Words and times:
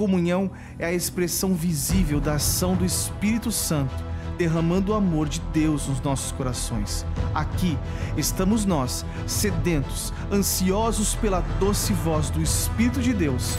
comunhão 0.00 0.50
é 0.78 0.86
a 0.86 0.92
expressão 0.94 1.52
visível 1.52 2.22
da 2.22 2.36
ação 2.36 2.74
do 2.74 2.86
Espírito 2.86 3.52
Santo, 3.52 4.02
derramando 4.38 4.92
o 4.92 4.94
amor 4.94 5.28
de 5.28 5.40
Deus 5.52 5.86
nos 5.88 6.00
nossos 6.00 6.32
corações. 6.32 7.04
Aqui 7.34 7.76
estamos 8.16 8.64
nós, 8.64 9.04
sedentos, 9.26 10.10
ansiosos 10.32 11.14
pela 11.16 11.40
doce 11.58 11.92
voz 11.92 12.30
do 12.30 12.40
Espírito 12.40 13.02
de 13.02 13.12
Deus. 13.12 13.58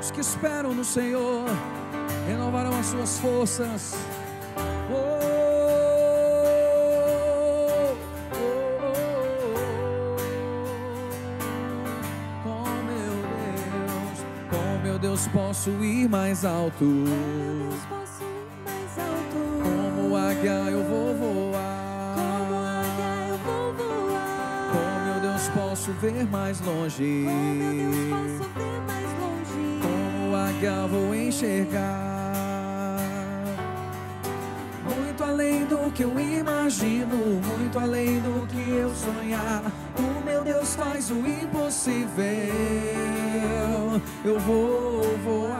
Os 0.00 0.12
que 0.12 0.20
esperam 0.20 0.72
no 0.72 0.84
Senhor 0.84 1.46
renovarão 2.28 2.78
as 2.78 2.86
suas 2.86 3.18
forças. 3.18 3.96
Deus 15.18 15.26
posso 15.32 15.70
ir 15.82 16.08
mais 16.08 16.44
alto. 16.44 16.84
Como 19.64 20.16
águia 20.16 20.70
eu 20.70 20.84
vou 20.84 21.12
Como 21.12 21.50
voar. 21.50 22.14
águia 22.14 23.26
eu 23.28 23.38
vou 23.38 23.72
voar. 23.74 24.70
Com 24.70 25.10
meu 25.10 25.20
Deus 25.20 25.48
posso 25.48 25.92
ver 25.94 26.24
mais 26.30 26.60
longe. 26.60 27.24
Com 27.24 27.32
meu 27.32 27.74
Deus 27.82 28.46
posso 28.46 28.50
ver 28.54 28.80
mais 28.86 29.10
longe. 29.18 29.80
Como 29.82 30.36
águia 30.36 30.86
vou 30.86 31.12
enxergar 31.12 32.08
muito 35.18 35.24
além 35.24 35.64
do 35.64 35.90
que 35.90 36.04
eu 36.04 36.20
imagino, 36.20 37.16
muito 37.56 37.76
além 37.76 38.20
do 38.20 38.46
que 38.46 38.70
eu 38.70 38.94
sonhar. 38.94 39.64
O 39.98 40.24
meu 40.24 40.44
Deus 40.44 40.76
faz 40.76 41.10
o 41.10 41.16
impossível. 41.26 42.14
Eu 44.24 44.38
vou 44.38 44.87
voar 45.28 45.58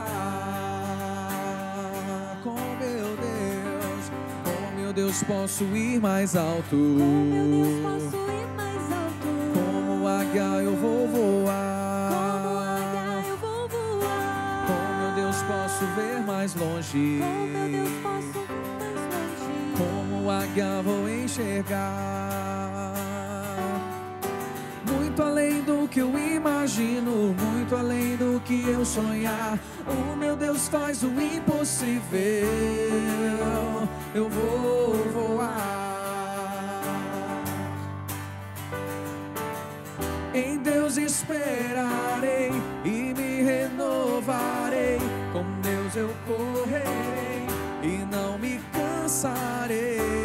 com 2.43 2.55
meu 2.55 3.15
Deus, 3.17 4.11
com 4.43 4.75
meu 4.75 4.91
Deus 4.93 5.23
posso 5.23 5.63
ir 5.63 6.01
mais 6.01 6.35
alto. 6.35 6.71
Com 6.71 6.75
meu 6.75 7.45
Deus 7.45 7.81
posso 7.83 8.17
ir 8.17 8.47
mais 8.57 8.91
alto. 8.91 9.27
Como 9.53 10.07
águia 10.07 10.63
eu 10.63 10.75
vou 10.75 11.07
voar. 11.07 12.09
Como 12.11 12.57
águia 12.57 13.27
eu 13.29 13.37
vou 13.37 13.69
voar. 13.69 14.65
Com 14.67 14.81
meu 14.97 15.11
Deus 15.15 15.37
posso 15.43 15.85
ver 15.95 16.19
mais 16.25 16.55
longe. 16.55 17.19
Com 17.21 17.45
meu 17.45 17.69
Deus 17.69 17.89
posso 18.01 18.33
ver 18.33 18.95
mais 19.19 19.39
longe. 19.39 19.77
Como 19.77 20.31
águia 20.31 20.81
vou 20.81 21.07
enxergar. 21.07 22.78
Muito 25.19 25.31
além 25.31 25.61
do 25.63 25.85
que 25.89 25.99
eu 25.99 26.17
imagino, 26.17 27.35
muito 27.37 27.75
além 27.75 28.15
do 28.15 28.41
que 28.45 28.69
eu 28.69 28.85
sonhar. 28.85 29.59
O 29.85 30.15
meu 30.15 30.33
Deus 30.37 30.69
faz 30.69 31.03
o 31.03 31.11
impossível. 31.19 31.99
Eu 34.15 34.29
vou 34.29 34.93
voar. 35.11 36.81
Em 40.33 40.57
Deus 40.59 40.95
esperarei 40.95 42.51
e 42.85 43.13
me 43.13 43.41
renovarei. 43.41 44.99
Com 45.33 45.43
Deus 45.61 45.97
eu 45.97 46.15
correrei 46.25 47.45
e 47.83 48.05
não 48.09 48.39
me 48.39 48.61
cansarei. 48.71 50.18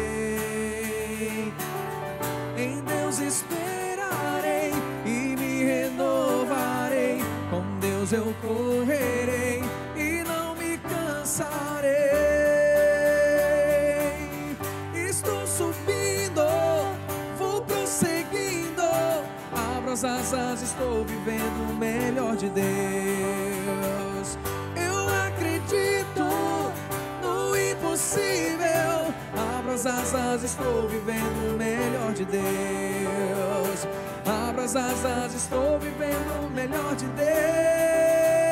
Vivendo 21.25 21.71
o 21.71 21.73
melhor 21.73 22.35
de 22.35 22.49
Deus. 22.49 24.37
Eu 24.75 25.07
acredito 25.27 26.23
no 27.23 27.57
impossível. 27.57 29.11
Abro 29.57 29.73
as 29.73 29.85
asas, 29.87 30.43
estou 30.43 30.87
vivendo 30.87 31.53
o 31.53 31.57
melhor 31.57 32.13
de 32.13 32.25
Deus. 32.25 33.87
Abro 34.23 34.61
as 34.61 34.75
asas, 34.75 35.33
estou 35.33 35.79
vivendo 35.79 36.45
o 36.45 36.49
melhor 36.51 36.95
de 36.95 37.05
Deus. 37.07 38.44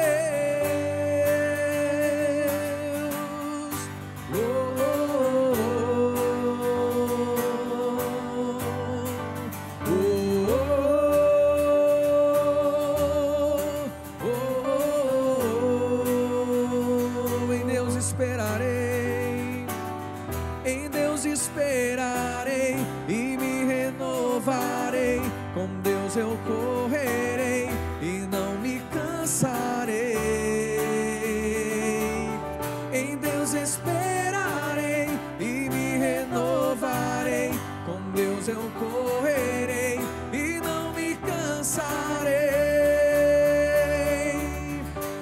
Deus 26.13 26.29
eu 26.29 26.37
correrei 26.45 27.69
e 27.99 28.27
não 28.31 28.55
me 28.59 28.79
cansarei. 28.91 30.15
Em 32.91 33.17
Deus 33.17 33.53
esperarei 33.55 35.07
e 35.39 35.69
me 35.69 35.97
renovarei. 35.97 37.51
Com 37.87 38.11
Deus 38.11 38.47
eu 38.47 38.61
correrei 38.79 39.99
e 40.31 40.61
não 40.63 40.93
me 40.93 41.15
cansarei. 41.15 41.81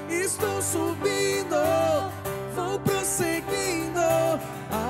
Estou 0.10 0.62
subindo, 0.62 1.56
vou 2.54 2.78
prosseguindo. 2.80 4.02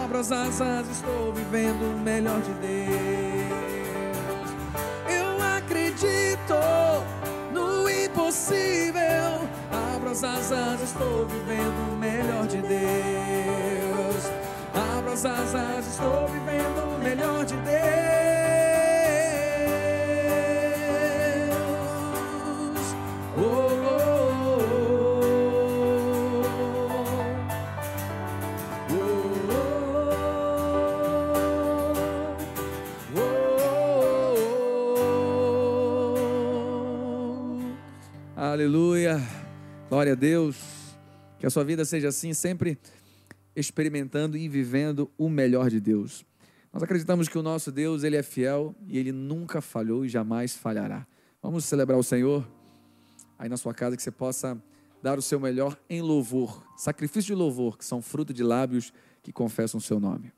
Abro 0.04 0.18
as 0.18 0.32
asas, 0.32 0.90
estou 0.90 1.32
vivendo 1.32 1.84
o 1.96 2.00
melhor 2.00 2.42
de 2.42 2.54
Deus. 2.54 2.71
Estou 11.02 11.26
vivendo 11.26 11.92
o 11.92 11.98
melhor 11.98 12.48
de 12.48 12.62
Deus. 12.62 14.30
Abro 14.74 15.12
as 15.12 15.26
asas, 15.26 15.88
estou 15.88 16.28
vivendo 16.28 16.96
o 16.96 17.00
melhor 17.04 17.44
de 17.46 17.56
Deus. 17.56 17.72
Oh, 23.38 23.42
oh, 23.42 24.12
oh, 28.90 29.02
oh. 38.36 38.42
Aleluia. 38.42 39.22
Glória 39.90 40.14
a 40.14 40.16
Deus. 40.16 40.81
Que 41.42 41.48
a 41.48 41.50
sua 41.50 41.64
vida 41.64 41.84
seja 41.84 42.10
assim, 42.10 42.36
sempre 42.36 42.78
experimentando 43.56 44.38
e 44.38 44.48
vivendo 44.48 45.10
o 45.18 45.28
melhor 45.28 45.72
de 45.72 45.80
Deus. 45.80 46.24
Nós 46.72 46.84
acreditamos 46.84 47.28
que 47.28 47.36
o 47.36 47.42
nosso 47.42 47.72
Deus, 47.72 48.04
ele 48.04 48.16
é 48.16 48.22
fiel 48.22 48.76
e 48.88 48.96
ele 48.96 49.12
nunca 49.12 49.60
falhou 49.60 50.06
e 50.06 50.08
jamais 50.08 50.56
falhará. 50.56 51.04
Vamos 51.42 51.66
celebrar 51.66 51.98
o 51.98 52.04
Senhor 52.04 52.48
aí 53.40 53.50
na 53.50 53.58
sua 53.58 53.74
casa 53.74 53.98
que 53.98 54.04
você 54.04 54.12
possa 54.12 54.56
dar 55.02 55.18
o 55.18 55.22
seu 55.24 55.40
melhor 55.40 55.76
em 55.90 56.00
louvor, 56.00 56.64
sacrifício 56.78 57.34
de 57.34 57.42
louvor, 57.42 57.76
que 57.76 57.86
são 57.86 58.04
fruto 58.04 58.32
de 58.32 58.44
lábios 58.44 58.94
que 59.24 59.34
confessam 59.34 59.80
o 59.80 59.82
seu 59.82 60.00
nome. 60.00 60.32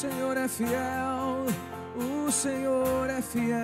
Senhor 0.00 0.34
é 0.38 0.48
fiel, 0.48 1.44
o 1.94 2.32
Senhor 2.32 3.10
é 3.10 3.20
fiel. 3.20 3.60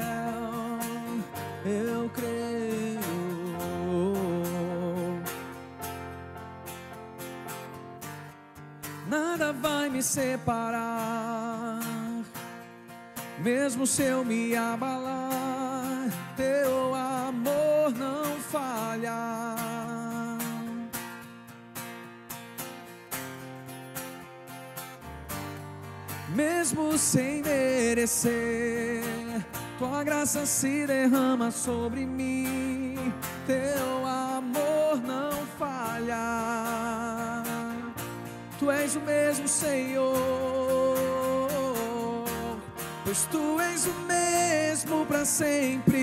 eu 1.65 2.11
creio. 2.11 3.01
Nada 9.09 9.51
vai 9.51 9.89
me 9.89 10.03
separar, 10.03 11.81
mesmo 13.39 13.87
se 13.87 14.03
eu 14.03 14.23
me 14.23 14.55
abalar, 14.55 15.06
mesmo 26.67 26.99
sem 26.99 27.43
merecer. 27.43 29.05
Tua 29.79 30.03
graça 30.03 30.45
se 30.45 30.85
derrama 30.85 31.53
sobre 31.53 32.05
mim, 32.05 33.13
teu 33.47 34.05
amor 34.05 35.01
não 35.07 35.47
falha. 35.59 36.17
Tu 38.59 38.69
és 38.71 38.97
o 38.97 39.01
mesmo 39.01 39.47
Senhor, 39.47 40.17
pois 43.05 43.29
tu 43.31 43.61
és 43.61 43.87
o 43.87 43.95
mesmo 44.09 45.07
para 45.07 45.25
sempre. 45.25 45.97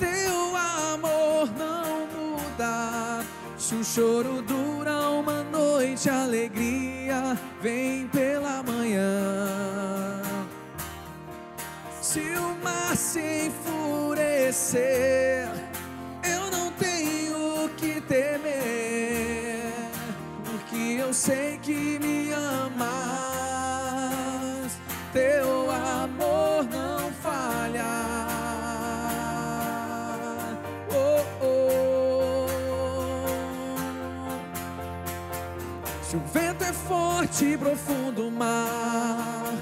Teu 0.00 0.56
amor 0.56 1.48
não 1.56 2.08
muda. 2.08 3.24
Se 3.56 3.76
o 3.76 3.84
choro 3.84 4.42
dura 4.42 5.10
uma 5.10 5.44
noite, 5.44 6.10
alegria 6.10 7.38
vem 7.60 8.08
pela 8.08 8.21
enfurecer, 14.72 15.48
eu 16.24 16.50
não 16.50 16.72
tenho 16.72 17.68
que 17.76 18.00
temer, 18.00 19.70
porque 20.44 20.98
eu 20.98 21.12
sei 21.12 21.58
que 21.58 21.98
me 21.98 22.32
amas. 22.32 22.82
Teu 25.12 25.70
amor 25.70 26.64
não 26.70 27.12
falha. 27.22 27.84
Oh, 30.90 31.22
oh. 31.44 32.46
Se 36.02 36.16
o 36.16 36.20
vento 36.20 36.64
é 36.64 36.72
forte 36.72 37.44
e 37.44 37.58
profundo 37.58 38.28
o 38.28 38.30
mar, 38.30 39.52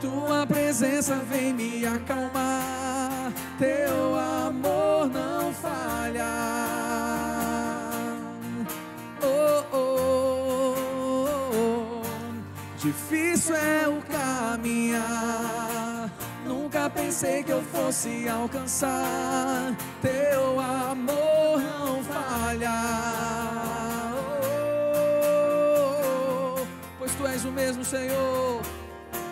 tua 0.00 0.46
presença 0.46 1.16
vem 1.16 1.54
me 1.54 1.86
acalmar. 1.86 3.32
Teu 3.58 4.18
amor 4.18 4.41
Difícil 12.82 13.54
é 13.54 13.86
o 13.86 14.02
caminhar. 14.10 16.10
Nunca 16.44 16.90
pensei 16.90 17.44
que 17.44 17.52
eu 17.52 17.62
fosse 17.62 18.28
alcançar. 18.28 19.72
Teu 20.00 20.58
amor 20.58 21.60
não 21.60 22.02
falha. 22.02 22.72
Oh, 26.58 26.66
pois 26.98 27.14
tu 27.14 27.24
és 27.24 27.44
o 27.44 27.52
mesmo 27.52 27.84
Senhor. 27.84 28.60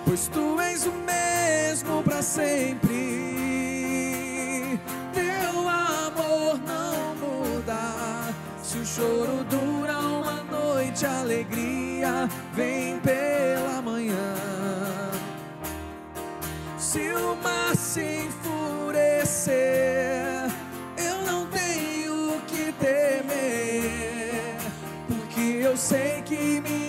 Pois 0.05 0.29
tu 0.29 0.61
és 0.61 0.87
o 0.87 0.93
mesmo 0.93 2.05
para 2.05 2.23
sempre. 2.23 2.89
Teu 5.13 5.69
amor 5.69 6.57
não 6.65 7.17
muda. 7.17 8.33
Se 8.63 8.79
o 8.79 8.87
choro 8.87 9.45
dura 9.51 9.99
uma 9.99 10.45
noite, 10.45 11.05
a 11.05 11.25
alegria 12.01 12.29
vem 12.53 12.99
pela 13.01 13.83
manhã. 13.83 14.35
Se 16.79 17.13
o 17.13 17.37
mar 17.37 17.77
se 17.77 18.27
enfurecer, 18.27 19.55
eu 20.97 21.23
não 21.27 21.47
tenho 21.47 22.41
que 22.47 22.73
temer, 22.73 24.57
porque 25.09 25.41
eu 25.63 25.77
sei 25.77 26.23
que 26.23 26.61
me 26.61 26.80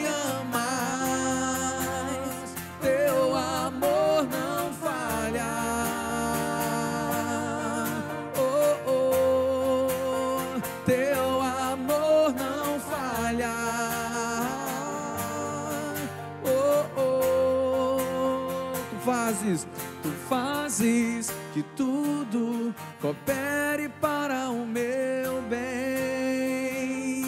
fazes, 19.05 19.67
tu 20.01 20.09
fazes 20.29 21.33
que 21.53 21.63
tudo 21.75 22.73
coopere 23.01 23.89
para 23.89 24.49
o 24.49 24.65
meu 24.65 25.41
bem. 25.43 27.21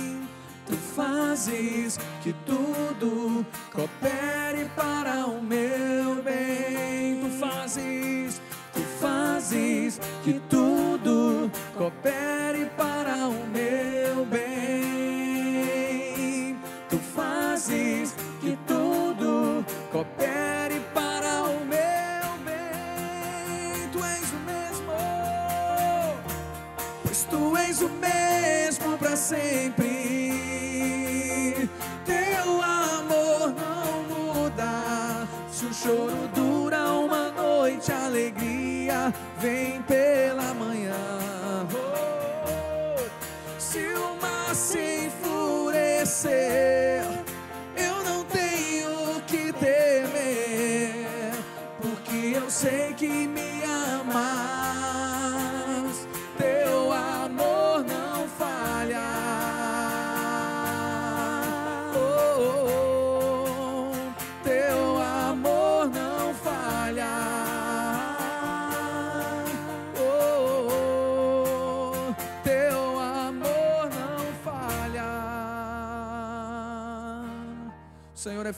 Tu 0.66 0.76
fazes 0.96 1.98
que 2.22 2.34
tudo 2.46 2.83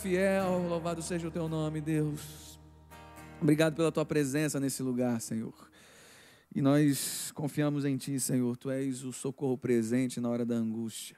fiel, 0.06 0.68
louvado 0.70 1.02
seja 1.02 1.28
o 1.28 1.32
teu 1.32 1.50
nome, 1.50 1.82
Deus. 1.82 2.60
Obrigado 3.42 3.76
pela 3.76 3.92
tua 3.92 4.06
presença 4.06 4.60
nesse 4.60 4.84
lugar, 4.84 5.20
Senhor. 5.20 5.68
E 6.54 6.62
nós 6.62 7.32
confiamos 7.32 7.86
em 7.86 7.98
Ti, 7.98 8.20
Senhor. 8.20 8.56
Tu 8.56 8.70
és 8.70 9.04
o 9.04 9.12
socorro 9.12 9.58
presente 9.58 10.22
na 10.22 10.30
hora 10.30 10.46
da 10.46 10.54
angústia. 10.54 11.18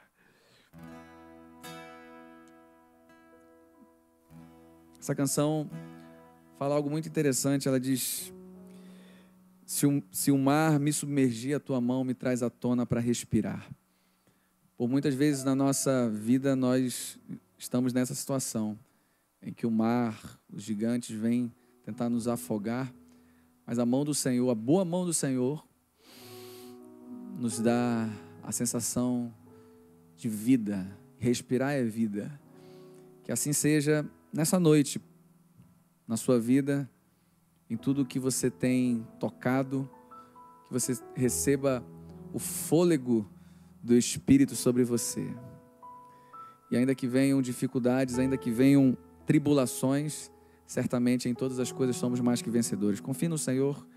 Essa 4.98 5.14
canção 5.14 5.70
fala 6.58 6.74
algo 6.74 6.90
muito 6.90 7.10
interessante. 7.10 7.68
Ela 7.68 7.82
diz: 7.82 8.34
se 9.66 9.86
o, 9.86 10.02
se 10.14 10.32
o 10.32 10.38
mar 10.38 10.80
me 10.80 10.94
submergir, 10.94 11.58
a 11.58 11.60
tua 11.60 11.82
mão 11.82 12.06
me 12.06 12.14
traz 12.14 12.42
à 12.42 12.50
tona 12.50 12.86
para 12.86 13.02
respirar. 13.02 13.70
Por 14.78 14.88
muitas 14.88 15.14
vezes 15.14 15.44
na 15.44 15.56
nossa 15.56 16.10
vida 16.10 16.56
nós 16.56 17.20
estamos 17.58 17.94
nessa 17.94 18.14
situação 18.14 18.78
em 19.42 19.52
que 19.52 19.66
o 19.66 19.72
mar, 19.72 20.40
os 20.52 20.64
gigantes 20.64 21.16
vêm 21.16 21.52
tentar 21.84 22.10
nos 22.10 22.28
afogar, 22.28 22.94
mas 23.66 23.80
a 23.80 23.86
mão 23.86 24.06
do 24.06 24.14
Senhor, 24.14 24.50
a 24.50 24.56
boa 24.56 24.86
mão 24.86 25.06
do 25.06 25.14
Senhor, 25.14 25.66
nos 27.38 27.60
dá 27.60 28.10
a 28.44 28.52
sensação 28.52 29.34
de 30.16 30.28
vida. 30.28 30.88
Respirar 31.18 31.74
é 31.74 31.84
vida. 31.84 32.40
Que 33.24 33.32
assim 33.32 33.54
seja 33.54 34.10
nessa 34.34 34.60
noite, 34.60 35.02
na 36.08 36.18
sua 36.18 36.40
vida, 36.40 36.90
em 37.70 37.76
tudo 37.76 38.06
que 38.06 38.20
você 38.20 38.50
tem 38.50 39.06
tocado, 39.20 39.90
que 40.68 40.74
você 40.74 40.98
receba 41.16 41.84
o 42.34 42.40
fôlego 42.40 43.30
do 43.84 43.96
Espírito 43.96 44.56
sobre 44.56 44.84
você. 44.84 45.28
E 46.70 46.78
ainda 46.78 46.94
que 46.94 47.08
venham 47.08 47.42
dificuldades, 47.42 48.20
ainda 48.20 48.38
que 48.38 48.52
venham 48.52 48.98
tribulações, 49.26 50.32
certamente 50.66 51.30
em 51.30 51.34
todas 51.34 51.60
as 51.60 51.72
coisas 51.72 51.96
somos 51.96 52.20
mais 52.20 52.42
que 52.42 52.50
vencedores. 52.50 53.00
Confie 53.00 53.28
no 53.28 53.38
Senhor 53.38 53.88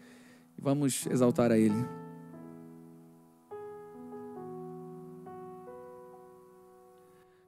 e 0.56 0.60
vamos 0.60 1.06
exaltar 1.06 1.50
a 1.50 1.58
Ele. 1.58 1.84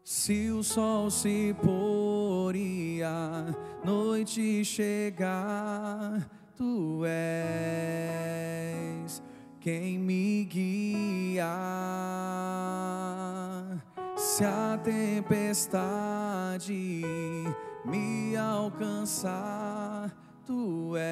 Se 0.04 0.50
o 0.50 0.62
sol 0.62 1.10
se 1.10 1.54
pôr 1.62 2.54
e 2.54 3.02
a 3.02 3.54
noite 3.84 4.64
chegar, 4.64 6.28
tu 6.56 7.02
és 7.04 8.32
quem 9.60 9.98
me 9.98 10.44
guia. 10.44 11.46
Se 14.34 14.44
a 14.46 14.80
tempestade 14.82 15.52
me 17.84 18.34
alcançar, 18.34 20.10
tu 20.46 20.96
és 20.96 21.10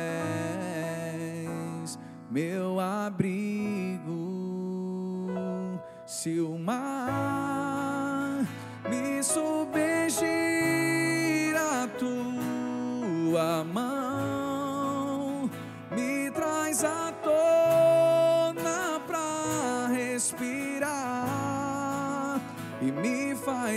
meu 2.31 2.81
abrigo. 2.81 4.09
Se 6.07 6.41
o 6.41 6.59
mar 6.59 7.00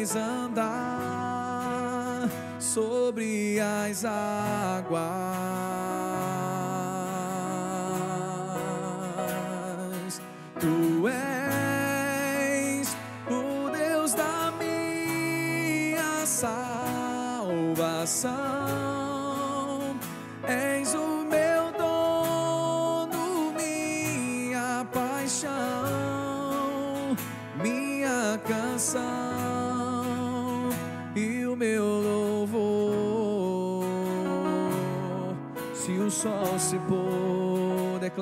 faz 0.04 0.18
andar 0.18 0.70
sobre 2.60 3.58
as 3.60 4.04
águas. 4.04 5.73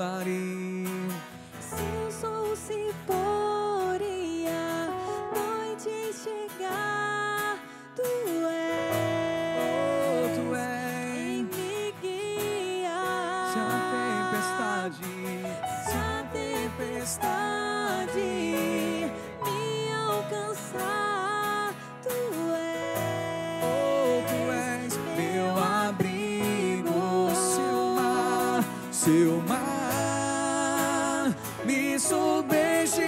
Declare. 0.01 0.41
Se 1.59 1.83
o 2.07 2.11
sol 2.11 2.55
se 2.55 2.91
pôr 3.05 4.01
e 4.01 4.47
a 4.47 4.89
noite 5.35 6.11
chegar, 6.23 7.57
tu 7.95 8.01
és 8.49 8.81
Oh, 9.61 10.25
tu 10.35 10.43
és. 10.55 11.45
me 11.55 11.93
guia. 12.01 13.01
Se 13.53 13.59
a 13.59 13.77
tempestade, 13.93 15.13
Se 15.85 15.97
a 15.97 16.25
tempestade 16.33 18.29
me 19.45 19.63
alcançar, 20.09 21.73
tu 22.03 22.17
és. 22.57 23.63
oh, 23.63 24.23
tu 24.29 24.39
és 24.51 24.91
meu 25.15 25.47
abrigo. 25.59 27.01
Se 27.35 27.61
o 27.61 27.95
mar, 27.95 28.61
se 28.91 29.15
o 29.27 29.37
mar 29.47 29.60
submergir, 32.01 33.05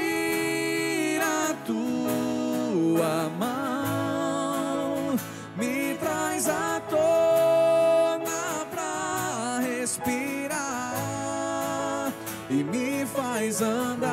a 1.21 1.53
tua 1.65 3.27
mão 3.39 5.15
me 5.57 5.95
traz 5.95 6.47
à 6.47 6.79
tona 6.87 8.65
pra 8.69 9.59
respirar 9.59 10.93
e 12.49 12.63
me 12.63 13.05
faz 13.07 13.61
andar 13.61 14.11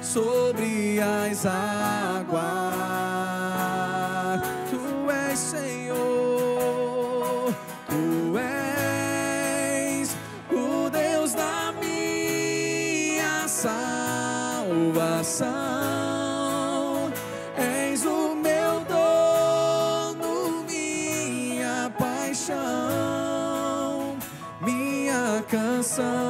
sobre 0.00 1.00
as 1.00 1.44
águas. 1.44 1.95
Canção 25.96 26.25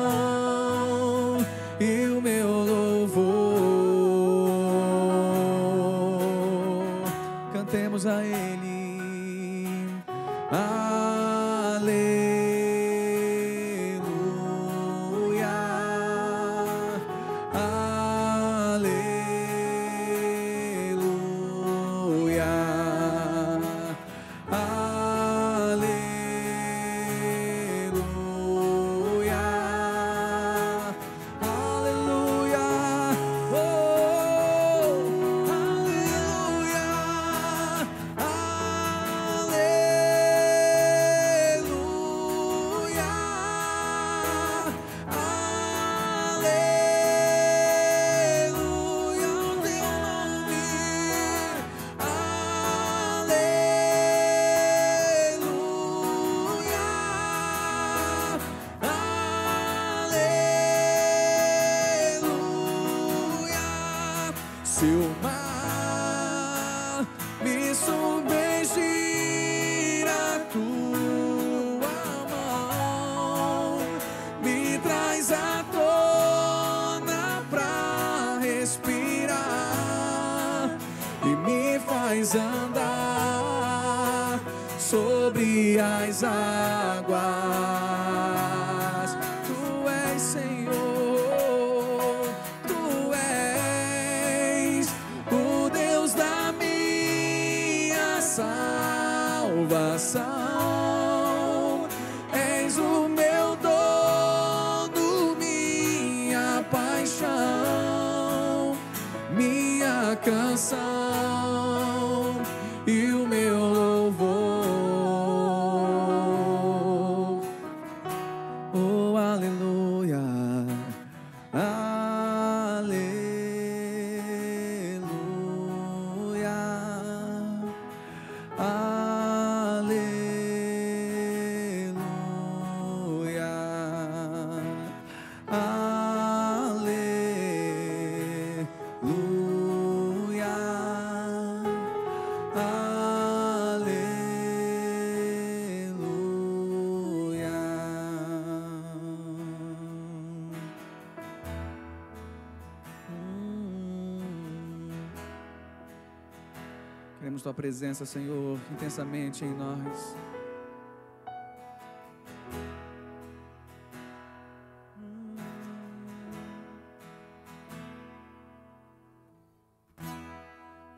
presença, 157.57 158.05
Senhor, 158.05 158.59
intensamente 158.71 159.43
em 159.43 159.53
nós. 159.55 160.15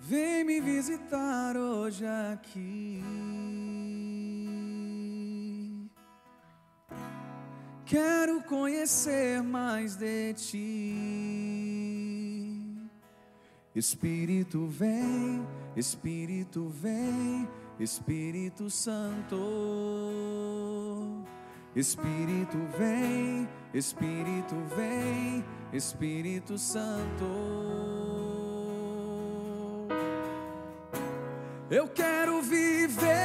Vem 0.01 0.43
me 0.43 0.61
visitar 0.61 1.57
hoje 1.57 2.05
aqui. 2.33 3.03
Quero 7.87 8.43
conhecer 8.43 9.43
mais 9.43 9.95
de 9.95 10.35
ti. 10.35 11.38
Espírito 13.79 14.67
vem, 14.67 15.47
Espírito 15.77 16.69
vem, 16.69 17.49
Espírito 17.79 18.69
Santo. 18.69 19.37
Espírito 21.77 22.59
vem, 22.77 23.49
Espírito 23.73 24.57
vem, 24.75 25.45
Espírito 25.73 26.59
Santo. 26.59 27.25
Eu 31.71 31.87
quero 31.87 32.43
viver 32.43 33.18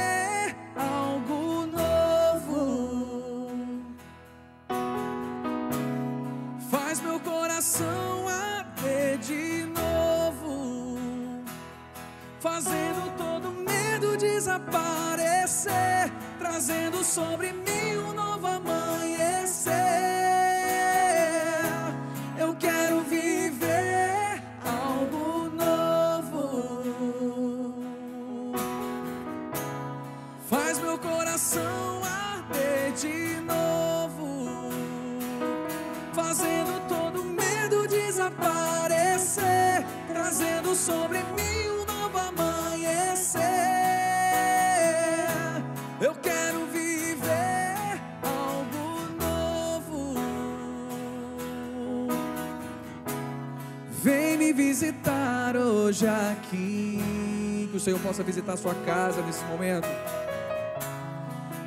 visitar 54.54 55.56
hoje 55.56 56.06
aqui. 56.06 57.68
Que 57.70 57.76
o 57.76 57.80
Senhor 57.80 57.98
possa 58.00 58.22
visitar 58.22 58.56
sua 58.56 58.74
casa 58.74 59.20
nesse 59.22 59.44
momento. 59.44 59.88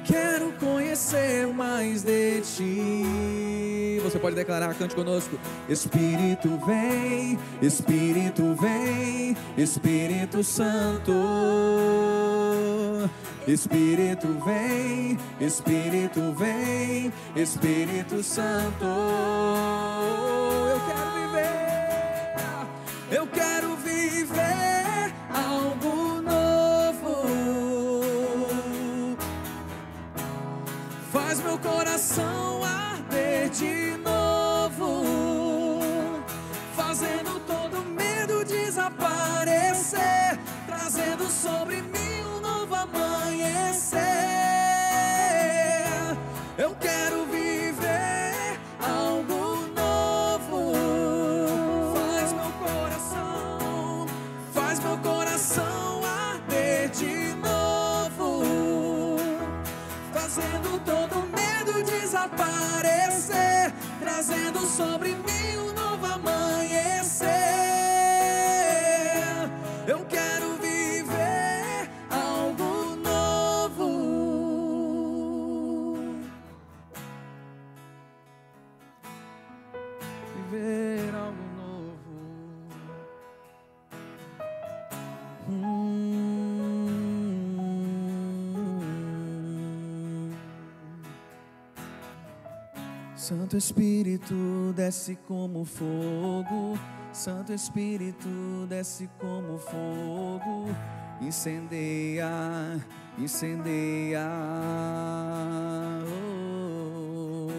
Quero 0.06 0.54
conhecer 0.54 1.48
mais 1.48 2.02
de 2.04 2.40
ti. 2.42 4.00
Você 4.02 4.18
pode 4.18 4.38
declarar, 4.38 4.74
cante 4.76 4.96
conosco. 4.96 5.38
Espírito 5.68 6.58
vem, 6.66 7.38
Espírito 7.62 8.56
vem, 8.56 9.36
Espírito 9.58 10.42
Santo. 10.46 11.12
Espírito 13.46 14.28
vem, 14.46 15.18
Espírito 15.42 16.34
vem, 16.38 17.12
Espírito 17.36 18.24
Santo. 18.24 18.86
Faz 54.78 54.80
meu 54.80 54.98
coração 54.98 56.02
arder 56.06 56.90
de 56.90 57.36
novo 57.36 59.18
fazendo 60.14 60.80
todo 60.84 61.26
medo 61.28 61.84
desaparecer, 61.84 63.74
trazendo 64.00 64.60
sobre 64.66 65.10
mim 65.10 65.58
um 65.58 65.74
novo 65.74 66.06
amanhecer. 66.06 66.47
Santo 93.58 93.66
Espírito 93.66 94.74
desce 94.76 95.18
como 95.28 95.66
fogo, 95.66 96.78
Santo 97.12 97.54
Espírito 97.54 98.68
desce 98.70 99.10
como 99.20 99.58
fogo, 99.58 100.68
incendeia, 101.20 102.30
incendeia. 103.18 104.30
Oh. 106.06 107.50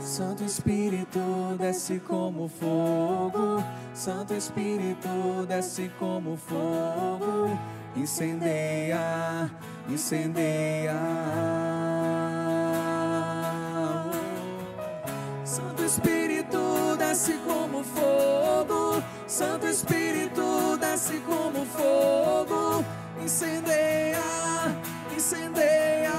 Santo 0.00 0.44
Espírito 0.44 1.56
desce 1.58 1.98
como 1.98 2.48
fogo, 2.48 3.64
Santo 3.92 4.34
Espírito 4.34 5.44
desce 5.48 5.90
como 5.98 6.36
fogo, 6.36 7.48
incendeia, 7.96 9.50
incendeia. 9.88 11.97
Espírito 15.88 16.96
desce 16.98 17.32
como 17.46 17.82
fogo, 17.82 19.02
Santo 19.26 19.66
Espírito 19.66 20.76
desce 20.76 21.18
como 21.20 21.64
fogo, 21.64 22.84
incendeia, 23.18 24.20
incendeia. 25.16 26.12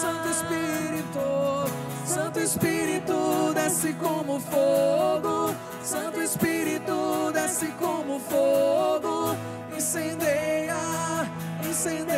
Santo 0.00 0.28
Espírito, 0.30 1.64
Santo 2.06 2.40
Espírito 2.40 3.52
desce 3.52 3.92
como 3.92 4.40
fogo, 4.40 5.54
Santo 5.84 6.22
Espírito 6.22 7.30
desce 7.34 7.66
como 7.78 8.20
fogo, 8.20 9.36
incendeia, 9.76 10.78
incendeia. 11.62 12.17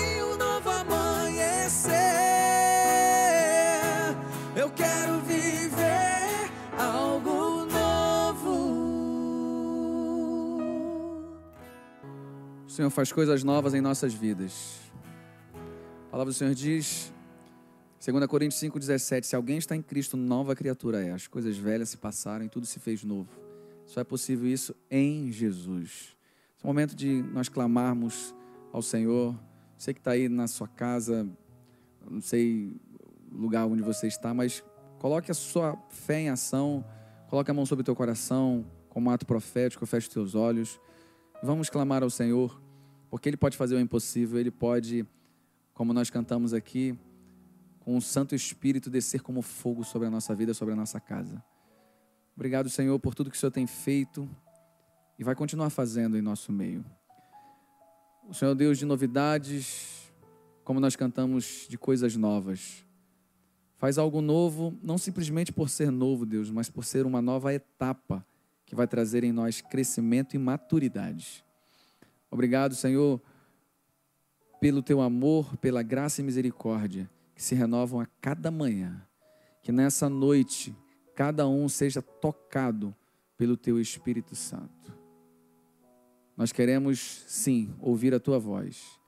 Senhor 12.81 12.89
faz 12.89 13.11
coisas 13.11 13.43
novas 13.43 13.75
em 13.75 13.79
nossas 13.79 14.11
vidas. 14.11 14.79
A 16.07 16.09
palavra 16.09 16.33
do 16.33 16.35
Senhor 16.35 16.55
diz 16.55 17.13
2 18.03 18.25
Coríntios 18.25 18.59
5,17. 18.59 19.23
Se 19.23 19.35
alguém 19.35 19.59
está 19.59 19.75
em 19.75 19.83
Cristo, 19.83 20.17
nova 20.17 20.55
criatura 20.55 21.05
é. 21.05 21.11
As 21.11 21.27
coisas 21.27 21.55
velhas 21.55 21.89
se 21.89 21.97
passaram 21.97 22.43
e 22.43 22.49
tudo 22.49 22.65
se 22.65 22.79
fez 22.79 23.03
novo. 23.03 23.29
Só 23.85 24.01
é 24.01 24.03
possível 24.03 24.49
isso 24.49 24.75
em 24.89 25.31
Jesus. 25.31 26.17
É 26.59 26.63
o 26.63 26.67
momento 26.69 26.95
de 26.95 27.21
nós 27.31 27.47
clamarmos 27.49 28.33
ao 28.73 28.81
Senhor. 28.81 29.39
Você 29.77 29.93
que 29.93 29.99
está 29.99 30.13
aí 30.13 30.27
na 30.27 30.47
sua 30.47 30.67
casa, 30.67 31.29
não 32.09 32.19
sei 32.19 32.75
o 33.31 33.37
lugar 33.37 33.67
onde 33.67 33.83
você 33.83 34.07
está, 34.07 34.33
mas 34.33 34.63
coloque 34.97 35.29
a 35.29 35.35
sua 35.35 35.77
fé 35.91 36.21
em 36.21 36.29
ação, 36.29 36.83
coloque 37.29 37.51
a 37.51 37.53
mão 37.53 37.63
sobre 37.63 37.83
o 37.83 37.85
teu 37.85 37.95
coração, 37.95 38.65
como 38.89 39.11
ato 39.11 39.23
profético, 39.23 39.85
feche 39.85 40.07
os 40.07 40.13
teus 40.15 40.33
olhos. 40.33 40.79
Vamos 41.43 41.71
clamar 41.71 42.03
ao 42.03 42.09
Senhor, 42.09 42.60
porque 43.11 43.27
Ele 43.27 43.35
pode 43.35 43.57
fazer 43.57 43.75
o 43.75 43.79
impossível, 43.79 44.39
Ele 44.39 44.49
pode, 44.49 45.05
como 45.73 45.91
nós 45.91 46.09
cantamos 46.09 46.53
aqui, 46.53 46.97
com 47.81 47.97
o 47.97 48.01
Santo 48.01 48.33
Espírito 48.33 48.89
descer 48.89 49.21
como 49.21 49.41
fogo 49.41 49.83
sobre 49.83 50.07
a 50.07 50.11
nossa 50.11 50.33
vida, 50.33 50.53
sobre 50.53 50.73
a 50.73 50.77
nossa 50.77 50.97
casa. 50.97 51.43
Obrigado, 52.33 52.69
Senhor, 52.69 52.97
por 52.99 53.13
tudo 53.13 53.29
que 53.29 53.35
o 53.35 53.39
Senhor 53.39 53.51
tem 53.51 53.67
feito 53.67 54.29
e 55.19 55.25
vai 55.25 55.35
continuar 55.35 55.69
fazendo 55.69 56.17
em 56.17 56.21
nosso 56.21 56.53
meio. 56.53 56.85
O 58.29 58.33
Senhor 58.33 58.51
é 58.51 58.55
Deus 58.55 58.77
de 58.77 58.85
novidades, 58.85 60.09
como 60.63 60.79
nós 60.79 60.95
cantamos 60.95 61.67
de 61.67 61.77
coisas 61.77 62.15
novas. 62.15 62.85
Faz 63.77 63.97
algo 63.97 64.21
novo, 64.21 64.73
não 64.81 64.97
simplesmente 64.97 65.51
por 65.51 65.69
ser 65.69 65.91
novo, 65.91 66.25
Deus, 66.25 66.49
mas 66.49 66.69
por 66.69 66.85
ser 66.85 67.05
uma 67.05 67.21
nova 67.21 67.53
etapa 67.53 68.25
que 68.65 68.73
vai 68.73 68.87
trazer 68.87 69.25
em 69.25 69.33
nós 69.33 69.59
crescimento 69.59 70.33
e 70.33 70.39
maturidade. 70.39 71.43
Obrigado, 72.31 72.73
Senhor, 72.73 73.21
pelo 74.61 74.81
teu 74.81 75.01
amor, 75.01 75.57
pela 75.57 75.83
graça 75.83 76.21
e 76.21 76.23
misericórdia 76.23 77.09
que 77.35 77.43
se 77.43 77.53
renovam 77.53 77.99
a 77.99 78.05
cada 78.21 78.49
manhã. 78.49 79.05
Que 79.61 79.71
nessa 79.71 80.09
noite 80.09 80.75
cada 81.13 81.47
um 81.47 81.67
seja 81.67 82.01
tocado 82.01 82.95
pelo 83.37 83.57
teu 83.57 83.79
Espírito 83.79 84.35
Santo. 84.35 84.97
Nós 86.37 86.51
queremos, 86.51 87.25
sim, 87.27 87.75
ouvir 87.79 88.13
a 88.13 88.19
tua 88.19 88.39
voz 88.39 88.99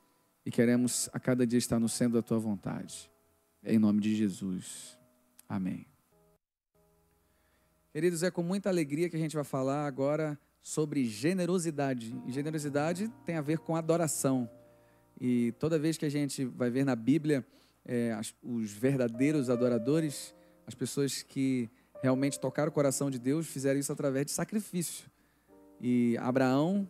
e 0.45 0.51
queremos 0.51 1.09
a 1.13 1.19
cada 1.19 1.47
dia 1.47 1.57
estar 1.57 1.79
no 1.79 1.87
centro 1.87 2.15
da 2.15 2.21
tua 2.21 2.37
vontade. 2.37 3.09
Em 3.63 3.79
nome 3.79 4.01
de 4.01 4.13
Jesus. 4.15 4.97
Amém. 5.47 5.87
Queridos, 7.91 8.23
é 8.23 8.29
com 8.29 8.43
muita 8.43 8.69
alegria 8.69 9.09
que 9.09 9.15
a 9.15 9.19
gente 9.19 9.35
vai 9.35 9.45
falar 9.45 9.85
agora 9.85 10.37
sobre 10.63 11.03
generosidade. 11.03 12.15
E 12.25 12.31
generosidade 12.31 13.11
tem 13.25 13.35
a 13.35 13.41
ver 13.41 13.59
com 13.59 13.75
adoração. 13.75 14.49
E 15.19 15.51
toda 15.59 15.77
vez 15.77 15.97
que 15.97 16.05
a 16.05 16.09
gente 16.09 16.45
vai 16.45 16.71
ver 16.71 16.85
na 16.85 16.95
Bíblia 16.95 17.45
é, 17.85 18.17
os 18.41 18.71
verdadeiros 18.71 19.49
adoradores, 19.49 20.33
as 20.65 20.73
pessoas 20.73 21.21
que 21.21 21.69
realmente 22.01 22.39
tocaram 22.39 22.69
o 22.69 22.73
coração 22.73 23.11
de 23.11 23.19
Deus, 23.19 23.45
fizeram 23.45 23.79
isso 23.79 23.91
através 23.91 24.25
de 24.25 24.31
sacrifício. 24.31 25.09
E 25.81 26.17
Abraão, 26.17 26.87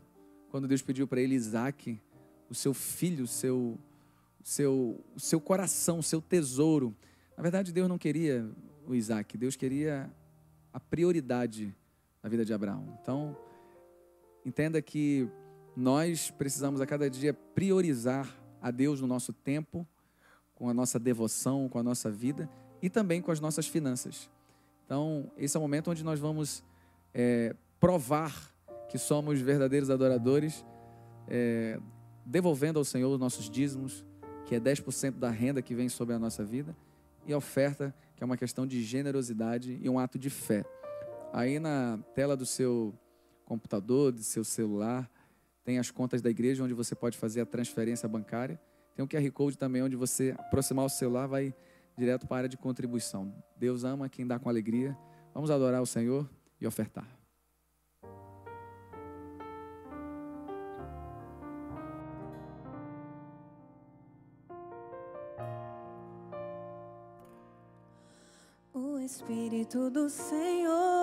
quando 0.50 0.68
Deus 0.68 0.84
pediu 0.84 1.08
para 1.08 1.20
ele 1.20 1.34
Isaac, 1.34 2.00
o 2.50 2.54
seu 2.54 2.76
filho, 2.76 3.24
o 3.24 3.28
seu, 3.28 3.80
seu, 4.44 5.04
seu 5.18 5.42
coração, 5.42 6.00
o 6.00 6.04
seu 6.04 6.22
tesouro. 6.22 6.96
Na 7.36 7.42
verdade, 7.42 7.72
Deus 7.72 7.90
não 7.90 7.98
queria 7.98 8.48
o 8.86 8.94
Isaac, 8.94 9.36
Deus 9.36 9.56
queria 9.56 10.12
a 10.72 10.80
prioridade 10.80 11.76
na 12.22 12.30
vida 12.30 12.46
de 12.46 12.54
Abraão. 12.54 13.00
Então, 13.02 13.36
entenda 14.46 14.82
que 14.82 15.28
nós 15.76 16.32
precisamos 16.32 16.82
a 16.82 16.86
cada 16.86 17.10
dia 17.10 17.34
priorizar 17.34 18.28
a 18.62 18.72
Deus 18.72 19.02
no 19.02 19.08
nosso 19.08 19.34
tempo, 19.34 19.88
com 20.56 20.70
a 20.70 20.74
nossa 20.74 21.00
devoção, 21.00 21.68
com 21.68 21.80
a 21.80 21.84
nossa 21.84 22.10
vida 22.10 22.50
e 22.82 22.90
também 22.90 23.22
com 23.22 23.32
as 23.32 23.40
nossas 23.40 23.68
finanças. 23.68 24.30
Então, 24.86 25.32
esse 25.38 25.58
é 25.58 25.60
o 25.60 25.62
momento 25.62 25.90
onde 25.90 26.04
nós 26.04 26.20
vamos 26.20 26.64
é, 27.14 27.56
provar 27.80 28.54
que 28.90 28.98
somos 28.98 29.40
verdadeiros 29.42 29.90
adoradores, 29.90 30.64
é, 31.28 31.80
devolvendo 32.26 32.78
ao 32.78 32.86
Senhor 32.86 33.12
os 33.12 33.20
nossos 33.20 33.50
dízimos, 33.50 34.06
que 34.46 34.56
é 34.56 34.60
10% 34.60 35.14
da 35.14 35.30
renda 35.30 35.62
que 35.62 35.74
vem 35.74 35.90
sobre 35.90 36.14
a 36.14 36.20
nossa 36.20 36.44
vida, 36.44 36.76
e 37.26 37.34
a 37.34 37.38
oferta, 37.38 37.96
que 38.16 38.24
é 38.24 38.26
uma 38.26 38.38
questão 38.38 38.68
de 38.68 38.84
generosidade 38.84 39.80
e 39.82 39.90
um 39.90 39.98
ato 39.98 40.20
de 40.20 40.30
fé. 40.30 40.64
Aí 41.32 41.60
na 41.60 42.00
tela 42.14 42.38
do 42.38 42.46
seu 42.46 42.94
computador, 43.46 44.12
do 44.12 44.24
seu 44.24 44.44
celular, 44.44 45.10
tem 45.64 45.80
as 45.80 45.90
contas 45.92 46.22
da 46.22 46.30
igreja 46.30 46.64
onde 46.64 46.74
você 46.74 46.94
pode 46.94 47.18
fazer 47.18 47.42
a 47.42 47.46
transferência 47.46 48.08
bancária. 48.08 48.60
Tem 48.96 49.04
um 49.04 49.08
QR 49.08 49.32
Code 49.32 49.58
também 49.58 49.82
onde 49.82 49.96
você 49.96 50.36
aproximar 50.38 50.86
o 50.86 50.90
celular 50.90 51.28
vai 51.28 51.54
direto 51.98 52.28
para 52.28 52.36
a 52.36 52.40
área 52.40 52.50
de 52.50 52.58
contribuição. 52.58 53.34
Deus 53.56 53.84
ama 53.84 54.10
quem 54.10 54.26
dá 54.26 54.38
com 54.38 54.50
alegria. 54.50 54.98
Vamos 55.34 55.50
adorar 55.50 55.82
o 55.82 55.86
Senhor 55.86 56.30
e 56.60 56.68
ofertar. 56.68 57.08
O 68.74 69.00
Espírito 69.00 69.90
do 69.90 70.10
Senhor 70.10 71.03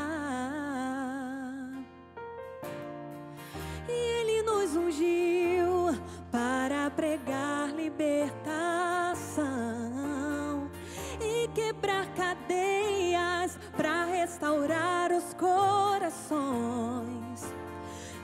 Libertação 8.01 9.29
e 11.21 11.47
quebrar 11.49 12.07
cadeias 12.15 13.59
para 13.77 14.05
restaurar 14.05 15.11
os 15.11 15.35
corações 15.35 16.41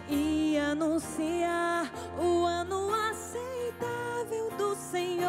e 0.10 0.58
anunciar 0.58 1.92
o 2.20 2.44
ano 2.44 2.90
aceitável 3.10 4.50
do 4.58 4.76
Senhor 4.76 5.28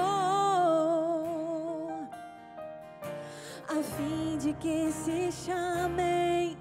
a 3.68 3.82
fim 3.82 4.38
de 4.38 4.54
que 4.54 4.90
se 4.90 5.30
chamem, 5.30 6.56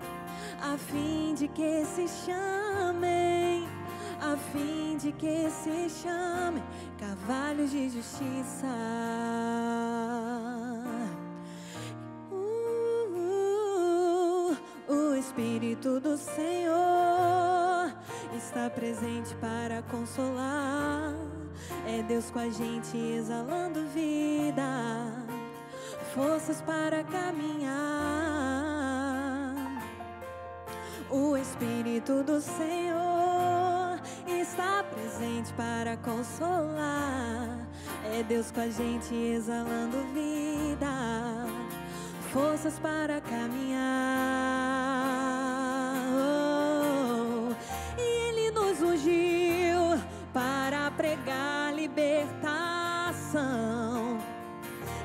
a 0.61 0.77
fim 0.77 1.33
de 1.33 1.47
que 1.47 1.85
se 1.85 2.05
chamem, 2.25 3.46
a 4.21 4.37
fim 4.51 4.97
de 4.97 5.11
que 5.11 5.49
se 5.49 5.89
chamem 6.01 6.63
cavalos 6.99 7.71
de 7.71 7.89
justiça. 7.89 8.67
Uh, 12.31 14.55
o 14.87 15.15
Espírito 15.15 15.99
do 15.99 16.17
Senhor 16.17 17.93
está 18.35 18.69
presente 18.69 19.35
para 19.35 19.81
consolar. 19.83 21.13
É 21.85 22.01
Deus 22.03 22.31
com 22.31 22.39
a 22.39 22.49
gente 22.49 22.97
exalando 22.97 23.81
vida 23.93 25.27
forças 26.17 26.59
para 26.61 27.03
caminhar. 27.03 27.75
O 31.11 31.37
Espírito 31.37 32.23
do 32.23 32.41
Senhor 32.41 32.96
presente 35.37 35.53
para 35.53 35.97
consolar. 35.97 37.59
É 38.11 38.23
Deus 38.23 38.49
com 38.51 38.61
a 38.61 38.69
gente 38.69 39.13
exalando 39.13 39.97
vida, 40.13 40.87
forças 42.31 42.79
para 42.79 43.21
caminhar. 43.21 43.77
Oh, 46.15 47.53
e 47.97 48.01
Ele 48.01 48.51
nos 48.51 48.81
ungiu 48.81 50.01
para 50.33 50.89
pregar 50.91 51.73
libertação 51.73 52.37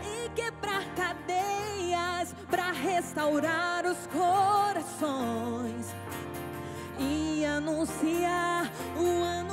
e 0.04 0.28
quebrar 0.30 0.84
cadeias 0.94 2.34
para 2.50 2.72
restaurar 2.72 3.84
os 3.84 4.06
corações 4.06 5.94
e 6.98 7.44
anunciar 7.44 8.70
o 8.96 9.22
ano 9.22 9.51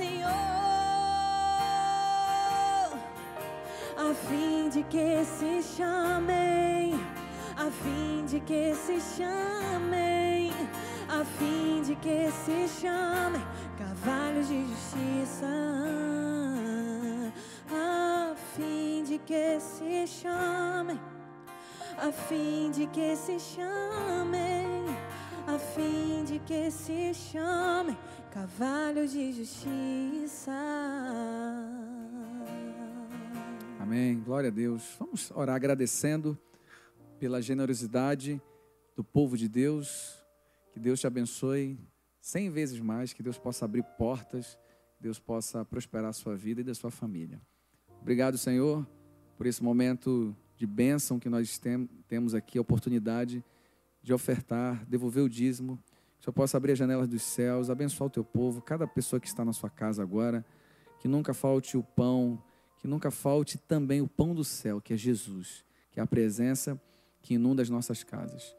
Senhor, 0.00 0.30
a 3.98 4.14
fim 4.14 4.70
de 4.70 4.82
que 4.84 5.22
se 5.26 5.62
chamem, 5.76 6.94
a 7.54 7.70
fim 7.70 8.24
de 8.24 8.40
que 8.40 8.74
se 8.74 8.98
chamem, 8.98 10.52
a 11.06 11.22
fim 11.22 11.82
de 11.82 11.94
que 11.96 12.30
se 12.30 12.80
chamem 12.80 13.42
cavalos 13.76 14.48
de 14.48 14.64
justiça, 14.70 15.46
a 17.70 18.34
fim 18.56 19.04
de 19.04 19.18
que 19.18 19.60
se 19.60 20.06
chamem, 20.06 20.98
a 21.98 22.10
fim 22.10 22.70
de 22.70 22.86
que 22.86 23.14
se 23.16 23.38
chamem, 23.38 24.69
que 26.46 26.70
se 26.70 27.14
chamem 27.14 27.96
cavalos 28.30 29.12
de 29.12 29.32
justiça. 29.32 30.52
Amém. 33.78 34.20
Glória 34.20 34.48
a 34.48 34.52
Deus. 34.52 34.96
Vamos 34.98 35.30
orar 35.32 35.56
agradecendo 35.56 36.38
pela 37.18 37.42
generosidade 37.42 38.40
do 38.94 39.02
povo 39.02 39.36
de 39.36 39.48
Deus. 39.48 40.22
Que 40.72 40.78
Deus 40.78 41.00
te 41.00 41.06
abençoe 41.06 41.78
cem 42.20 42.50
vezes 42.50 42.78
mais, 42.78 43.12
que 43.12 43.22
Deus 43.22 43.38
possa 43.38 43.64
abrir 43.64 43.82
portas, 43.98 44.58
Deus 45.00 45.18
possa 45.18 45.64
prosperar 45.64 46.10
a 46.10 46.12
sua 46.12 46.36
vida 46.36 46.60
e 46.60 46.64
da 46.64 46.74
sua 46.74 46.90
família. 46.90 47.40
Obrigado, 48.00 48.36
Senhor, 48.36 48.86
por 49.36 49.46
esse 49.46 49.62
momento 49.62 50.36
de 50.56 50.66
bênção 50.66 51.18
que 51.18 51.28
nós 51.28 51.58
tem, 51.58 51.86
temos 52.06 52.34
aqui, 52.34 52.58
a 52.58 52.60
oportunidade 52.60 53.42
de 54.02 54.12
ofertar, 54.12 54.84
devolver 54.86 55.22
o 55.22 55.28
dízimo. 55.28 55.82
Que 56.20 56.24
Senhor 56.24 56.34
possa 56.34 56.58
abrir 56.58 56.72
as 56.72 56.78
janelas 56.78 57.08
dos 57.08 57.22
céus, 57.22 57.70
abençoar 57.70 58.08
o 58.08 58.10
teu 58.10 58.22
povo, 58.22 58.60
cada 58.60 58.86
pessoa 58.86 59.18
que 59.18 59.26
está 59.26 59.42
na 59.42 59.54
sua 59.54 59.70
casa 59.70 60.02
agora, 60.02 60.44
que 60.98 61.08
nunca 61.08 61.32
falte 61.32 61.78
o 61.78 61.82
pão, 61.82 62.38
que 62.78 62.86
nunca 62.86 63.10
falte 63.10 63.56
também 63.56 64.02
o 64.02 64.06
pão 64.06 64.34
do 64.34 64.44
céu, 64.44 64.82
que 64.82 64.92
é 64.92 64.96
Jesus, 64.98 65.64
que 65.90 65.98
é 65.98 66.02
a 66.02 66.06
presença 66.06 66.78
que 67.22 67.34
inunda 67.34 67.62
as 67.62 67.70
nossas 67.70 68.04
casas. 68.04 68.54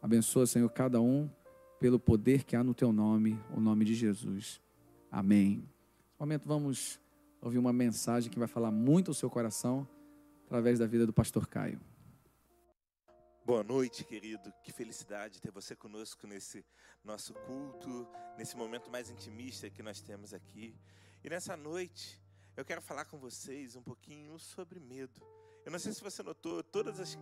Abençoa, 0.00 0.46
Senhor, 0.46 0.68
cada 0.70 0.98
um 0.98 1.28
pelo 1.78 2.00
poder 2.00 2.44
que 2.44 2.56
há 2.56 2.64
no 2.64 2.72
teu 2.72 2.90
nome, 2.90 3.38
o 3.54 3.60
nome 3.60 3.84
de 3.84 3.94
Jesus. 3.94 4.58
Amém. 5.12 5.56
Nesse 5.56 6.18
momento 6.18 6.42
vamos 6.46 6.98
ouvir 7.38 7.58
uma 7.58 7.72
mensagem 7.72 8.30
que 8.30 8.38
vai 8.38 8.48
falar 8.48 8.70
muito 8.70 9.10
ao 9.10 9.14
seu 9.14 9.28
coração 9.28 9.86
através 10.46 10.78
da 10.78 10.86
vida 10.86 11.04
do 11.04 11.12
pastor 11.12 11.46
Caio. 11.46 11.78
Boa 13.46 13.62
noite, 13.62 14.04
querido. 14.04 14.50
Que 14.62 14.72
felicidade 14.72 15.38
ter 15.38 15.50
você 15.50 15.76
conosco 15.76 16.26
nesse 16.26 16.64
nosso 17.04 17.34
culto, 17.34 18.08
nesse 18.38 18.56
momento 18.56 18.90
mais 18.90 19.10
intimista 19.10 19.68
que 19.68 19.82
nós 19.82 20.00
temos 20.00 20.32
aqui. 20.32 20.74
E 21.22 21.28
nessa 21.28 21.54
noite, 21.54 22.18
eu 22.56 22.64
quero 22.64 22.80
falar 22.80 23.04
com 23.04 23.18
vocês 23.18 23.76
um 23.76 23.82
pouquinho 23.82 24.38
sobre 24.38 24.80
medo. 24.80 25.20
Eu 25.62 25.70
não 25.70 25.78
sei 25.78 25.92
se 25.92 26.02
você 26.02 26.22
notou, 26.22 26.62
todas 26.62 26.98
as 26.98 27.18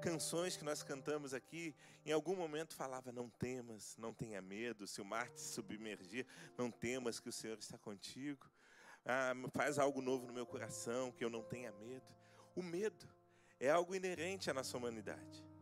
canções 0.00 0.56
que 0.56 0.62
nós 0.62 0.84
cantamos 0.84 1.34
aqui, 1.34 1.74
em 2.06 2.12
algum 2.12 2.36
momento 2.36 2.76
falava: 2.76 3.10
Não 3.10 3.28
temas, 3.28 3.96
não 3.98 4.14
tenha 4.14 4.40
medo, 4.40 4.86
se 4.86 5.00
o 5.00 5.04
mar 5.04 5.28
te 5.28 5.40
submergir, 5.40 6.24
não 6.56 6.70
temas 6.70 7.18
que 7.18 7.28
o 7.28 7.32
Senhor 7.32 7.58
está 7.58 7.76
contigo. 7.76 8.48
Ah, 9.04 9.32
faz 9.52 9.80
algo 9.80 10.00
novo 10.00 10.24
no 10.24 10.32
meu 10.32 10.46
coração, 10.46 11.10
que 11.10 11.24
eu 11.24 11.28
não 11.28 11.42
tenha 11.42 11.72
medo. 11.72 12.06
O 12.54 12.62
medo 12.62 13.08
é 13.58 13.70
algo 13.70 13.92
inerente 13.92 14.48
à 14.48 14.54
nossa 14.54 14.76
humanidade. 14.76 15.53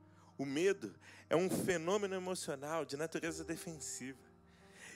O 0.43 0.45
medo 0.45 0.93
é 1.31 1.37
um 1.37 1.49
fenômeno 1.49 2.17
emocional 2.17 2.85
de 2.85 2.97
natureza 2.97 3.45
defensiva. 3.45 4.19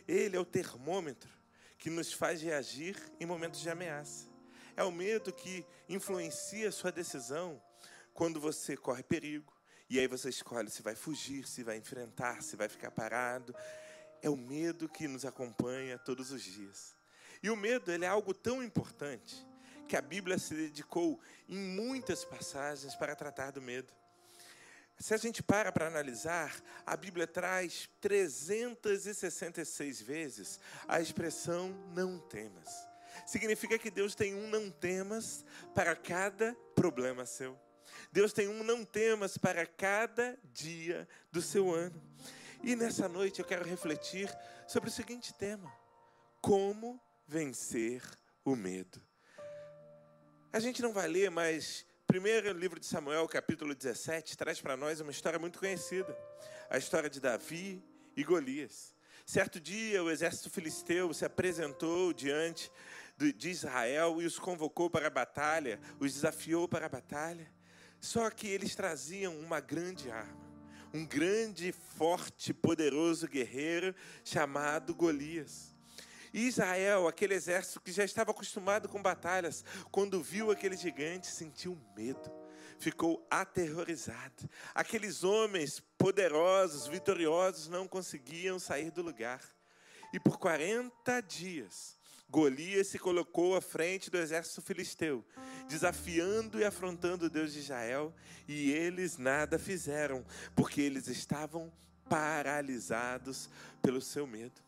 Ele 0.08 0.34
é 0.34 0.40
o 0.40 0.44
termômetro 0.44 1.30
que 1.78 1.88
nos 1.88 2.12
faz 2.12 2.42
reagir 2.42 3.00
em 3.20 3.26
momentos 3.26 3.60
de 3.60 3.70
ameaça. 3.70 4.26
É 4.76 4.82
o 4.82 4.90
medo 4.90 5.32
que 5.32 5.64
influencia 5.88 6.68
a 6.68 6.72
sua 6.72 6.90
decisão 6.90 7.62
quando 8.12 8.40
você 8.40 8.76
corre 8.76 9.04
perigo. 9.04 9.56
E 9.88 10.00
aí 10.00 10.08
você 10.08 10.30
escolhe 10.30 10.68
se 10.68 10.82
vai 10.82 10.96
fugir, 10.96 11.46
se 11.46 11.62
vai 11.62 11.76
enfrentar, 11.76 12.42
se 12.42 12.56
vai 12.56 12.68
ficar 12.68 12.90
parado. 12.90 13.54
É 14.20 14.28
o 14.28 14.36
medo 14.36 14.88
que 14.88 15.06
nos 15.06 15.24
acompanha 15.24 15.96
todos 15.96 16.32
os 16.32 16.42
dias. 16.42 16.96
E 17.40 17.50
o 17.50 17.56
medo 17.56 17.92
ele 17.92 18.04
é 18.04 18.08
algo 18.08 18.34
tão 18.34 18.64
importante 18.64 19.46
que 19.86 19.96
a 19.96 20.02
Bíblia 20.02 20.40
se 20.40 20.56
dedicou 20.56 21.20
em 21.48 21.56
muitas 21.56 22.24
passagens 22.24 22.96
para 22.96 23.14
tratar 23.14 23.52
do 23.52 23.62
medo. 23.62 23.94
Se 24.98 25.14
a 25.14 25.16
gente 25.16 25.42
para 25.42 25.70
para 25.70 25.86
analisar, 25.86 26.60
a 26.84 26.96
Bíblia 26.96 27.26
traz 27.26 27.88
366 28.00 30.00
vezes 30.00 30.58
a 30.88 31.00
expressão 31.00 31.70
não 31.94 32.18
temas 32.18 32.86
significa 33.24 33.78
que 33.78 33.90
Deus 33.90 34.14
tem 34.14 34.34
um 34.34 34.48
não 34.48 34.70
temas 34.70 35.44
para 35.74 35.94
cada 35.94 36.54
problema 36.74 37.24
seu. 37.24 37.58
Deus 38.12 38.32
tem 38.32 38.48
um 38.48 38.62
não 38.62 38.84
temas 38.84 39.38
para 39.38 39.64
cada 39.64 40.38
dia 40.52 41.08
do 41.30 41.40
seu 41.40 41.72
ano. 41.72 42.02
E 42.62 42.74
nessa 42.74 43.08
noite 43.08 43.40
eu 43.40 43.46
quero 43.46 43.64
refletir 43.64 44.28
sobre 44.66 44.88
o 44.88 44.92
seguinte 44.92 45.32
tema: 45.32 45.72
como 46.40 47.00
vencer 47.26 48.02
o 48.44 48.54
medo. 48.54 49.00
A 50.52 50.60
gente 50.60 50.82
não 50.82 50.92
vai 50.92 51.06
ler, 51.06 51.30
mas 51.30 51.86
primeiro 52.06 52.52
livro 52.52 52.78
de 52.78 52.86
Samuel, 52.86 53.26
capítulo 53.26 53.74
17, 53.74 54.36
traz 54.36 54.60
para 54.60 54.76
nós 54.76 55.00
uma 55.00 55.10
história 55.10 55.38
muito 55.38 55.58
conhecida, 55.58 56.16
a 56.70 56.78
história 56.78 57.10
de 57.10 57.20
Davi 57.20 57.82
e 58.16 58.22
Golias. 58.22 58.94
Certo 59.26 59.60
dia, 59.60 60.02
o 60.02 60.10
exército 60.10 60.48
filisteu 60.48 61.12
se 61.12 61.24
apresentou 61.24 62.12
diante 62.12 62.70
de 63.18 63.50
Israel 63.50 64.22
e 64.22 64.24
os 64.24 64.38
convocou 64.38 64.88
para 64.88 65.08
a 65.08 65.10
batalha, 65.10 65.80
os 65.98 66.14
desafiou 66.14 66.68
para 66.68 66.86
a 66.86 66.88
batalha. 66.88 67.50
Só 68.00 68.30
que 68.30 68.46
eles 68.46 68.76
traziam 68.76 69.36
uma 69.40 69.58
grande 69.58 70.10
arma, 70.10 70.46
um 70.94 71.04
grande, 71.04 71.72
forte, 71.72 72.54
poderoso 72.54 73.26
guerreiro 73.26 73.94
chamado 74.24 74.94
Golias. 74.94 75.75
Israel, 76.38 77.08
aquele 77.08 77.32
exército 77.32 77.80
que 77.80 77.90
já 77.90 78.04
estava 78.04 78.30
acostumado 78.30 78.90
com 78.90 79.00
batalhas, 79.00 79.64
quando 79.90 80.22
viu 80.22 80.50
aquele 80.50 80.76
gigante, 80.76 81.28
sentiu 81.28 81.80
medo, 81.96 82.30
ficou 82.78 83.26
aterrorizado. 83.30 84.48
Aqueles 84.74 85.24
homens 85.24 85.82
poderosos, 85.96 86.86
vitoriosos, 86.86 87.68
não 87.68 87.88
conseguiam 87.88 88.58
sair 88.58 88.90
do 88.90 89.00
lugar. 89.00 89.40
E 90.12 90.20
por 90.20 90.38
40 90.38 91.22
dias, 91.22 91.96
Golias 92.28 92.88
se 92.88 92.98
colocou 92.98 93.56
à 93.56 93.62
frente 93.62 94.10
do 94.10 94.18
exército 94.18 94.60
filisteu, 94.60 95.24
desafiando 95.66 96.58
e 96.60 96.64
afrontando 96.64 97.26
o 97.26 97.30
Deus 97.30 97.54
de 97.54 97.60
Israel, 97.60 98.14
e 98.46 98.72
eles 98.72 99.16
nada 99.16 99.58
fizeram, 99.58 100.22
porque 100.54 100.82
eles 100.82 101.08
estavam 101.08 101.72
paralisados 102.10 103.48
pelo 103.80 104.02
seu 104.02 104.26
medo. 104.26 104.65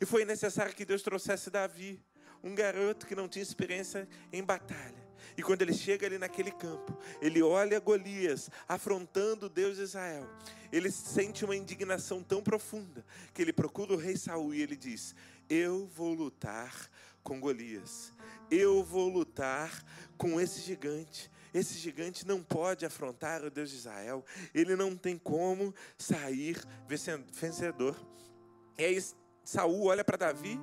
E 0.00 0.06
foi 0.06 0.24
necessário 0.24 0.74
que 0.74 0.84
Deus 0.84 1.02
trouxesse 1.02 1.50
Davi, 1.50 2.02
um 2.42 2.54
garoto 2.54 3.06
que 3.06 3.14
não 3.14 3.28
tinha 3.28 3.42
experiência 3.42 4.08
em 4.32 4.42
batalha. 4.42 5.10
E 5.36 5.42
quando 5.42 5.62
ele 5.62 5.74
chega 5.74 6.06
ali 6.06 6.18
naquele 6.18 6.50
campo, 6.50 6.96
ele 7.20 7.42
olha 7.42 7.78
Golias 7.78 8.50
afrontando 8.68 9.48
Deus 9.48 9.76
de 9.76 9.82
Israel. 9.82 10.28
Ele 10.72 10.90
sente 10.90 11.44
uma 11.44 11.56
indignação 11.56 12.22
tão 12.22 12.42
profunda 12.42 13.04
que 13.34 13.42
ele 13.42 13.52
procura 13.52 13.92
o 13.92 13.96
rei 13.96 14.16
Saul 14.16 14.54
e 14.54 14.62
ele 14.62 14.76
diz: 14.76 15.14
eu 15.50 15.86
vou 15.88 16.14
lutar 16.14 16.88
com 17.24 17.40
Golias. 17.40 18.12
Eu 18.48 18.84
vou 18.84 19.08
lutar 19.08 19.84
com 20.16 20.40
esse 20.40 20.60
gigante. 20.60 21.28
Esse 21.52 21.74
gigante 21.76 22.24
não 22.24 22.40
pode 22.40 22.86
afrontar 22.86 23.44
o 23.44 23.50
Deus 23.50 23.70
de 23.70 23.76
Israel. 23.76 24.24
Ele 24.54 24.76
não 24.76 24.96
tem 24.96 25.18
como 25.18 25.74
sair 25.98 26.56
vencedor. 27.32 27.96
E 28.78 28.84
aí 28.84 29.04
Saul 29.50 29.86
olha 29.86 30.04
para 30.04 30.16
Davi, 30.16 30.60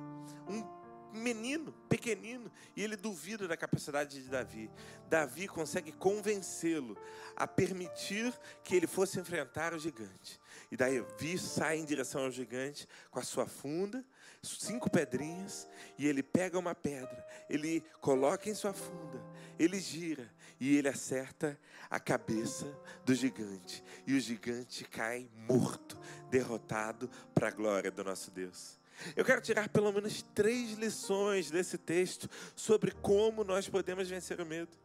um 0.48 0.64
menino, 1.12 1.72
pequenino, 1.90 2.50
e 2.74 2.82
ele 2.82 2.96
duvida 2.96 3.46
da 3.46 3.54
capacidade 3.54 4.22
de 4.22 4.30
Davi. 4.30 4.70
Davi 5.10 5.46
consegue 5.46 5.92
convencê-lo 5.92 6.96
a 7.36 7.46
permitir 7.46 8.32
que 8.64 8.74
ele 8.74 8.86
fosse 8.86 9.20
enfrentar 9.20 9.74
o 9.74 9.78
gigante. 9.78 10.40
E 10.70 10.76
Davi 10.76 11.38
sai 11.38 11.76
em 11.76 11.84
direção 11.84 12.24
ao 12.24 12.30
gigante 12.30 12.88
com 13.10 13.18
a 13.18 13.22
sua 13.22 13.46
funda, 13.46 14.02
cinco 14.42 14.90
pedrinhas 14.90 15.68
e 15.98 16.06
ele 16.06 16.22
pega 16.22 16.58
uma 16.58 16.74
pedra, 16.74 17.26
ele 17.50 17.84
coloca 18.00 18.48
em 18.48 18.54
sua 18.54 18.72
funda, 18.72 19.22
ele 19.58 19.78
gira 19.78 20.32
e 20.58 20.76
ele 20.78 20.88
acerta 20.88 21.58
a 21.90 22.00
cabeça 22.00 22.66
do 23.04 23.14
gigante. 23.14 23.84
E 24.06 24.14
o 24.14 24.20
gigante 24.20 24.84
cai 24.84 25.28
morto, 25.34 25.98
derrotado 26.30 27.10
para 27.34 27.48
a 27.48 27.52
glória 27.52 27.90
do 27.90 28.02
nosso 28.02 28.30
Deus. 28.30 28.77
Eu 29.16 29.24
quero 29.24 29.40
tirar 29.40 29.68
pelo 29.68 29.92
menos 29.92 30.22
três 30.34 30.72
lições 30.72 31.50
desse 31.50 31.78
texto 31.78 32.28
sobre 32.54 32.92
como 32.92 33.44
nós 33.44 33.68
podemos 33.68 34.08
vencer 34.08 34.40
o 34.40 34.46
medo. 34.46 34.76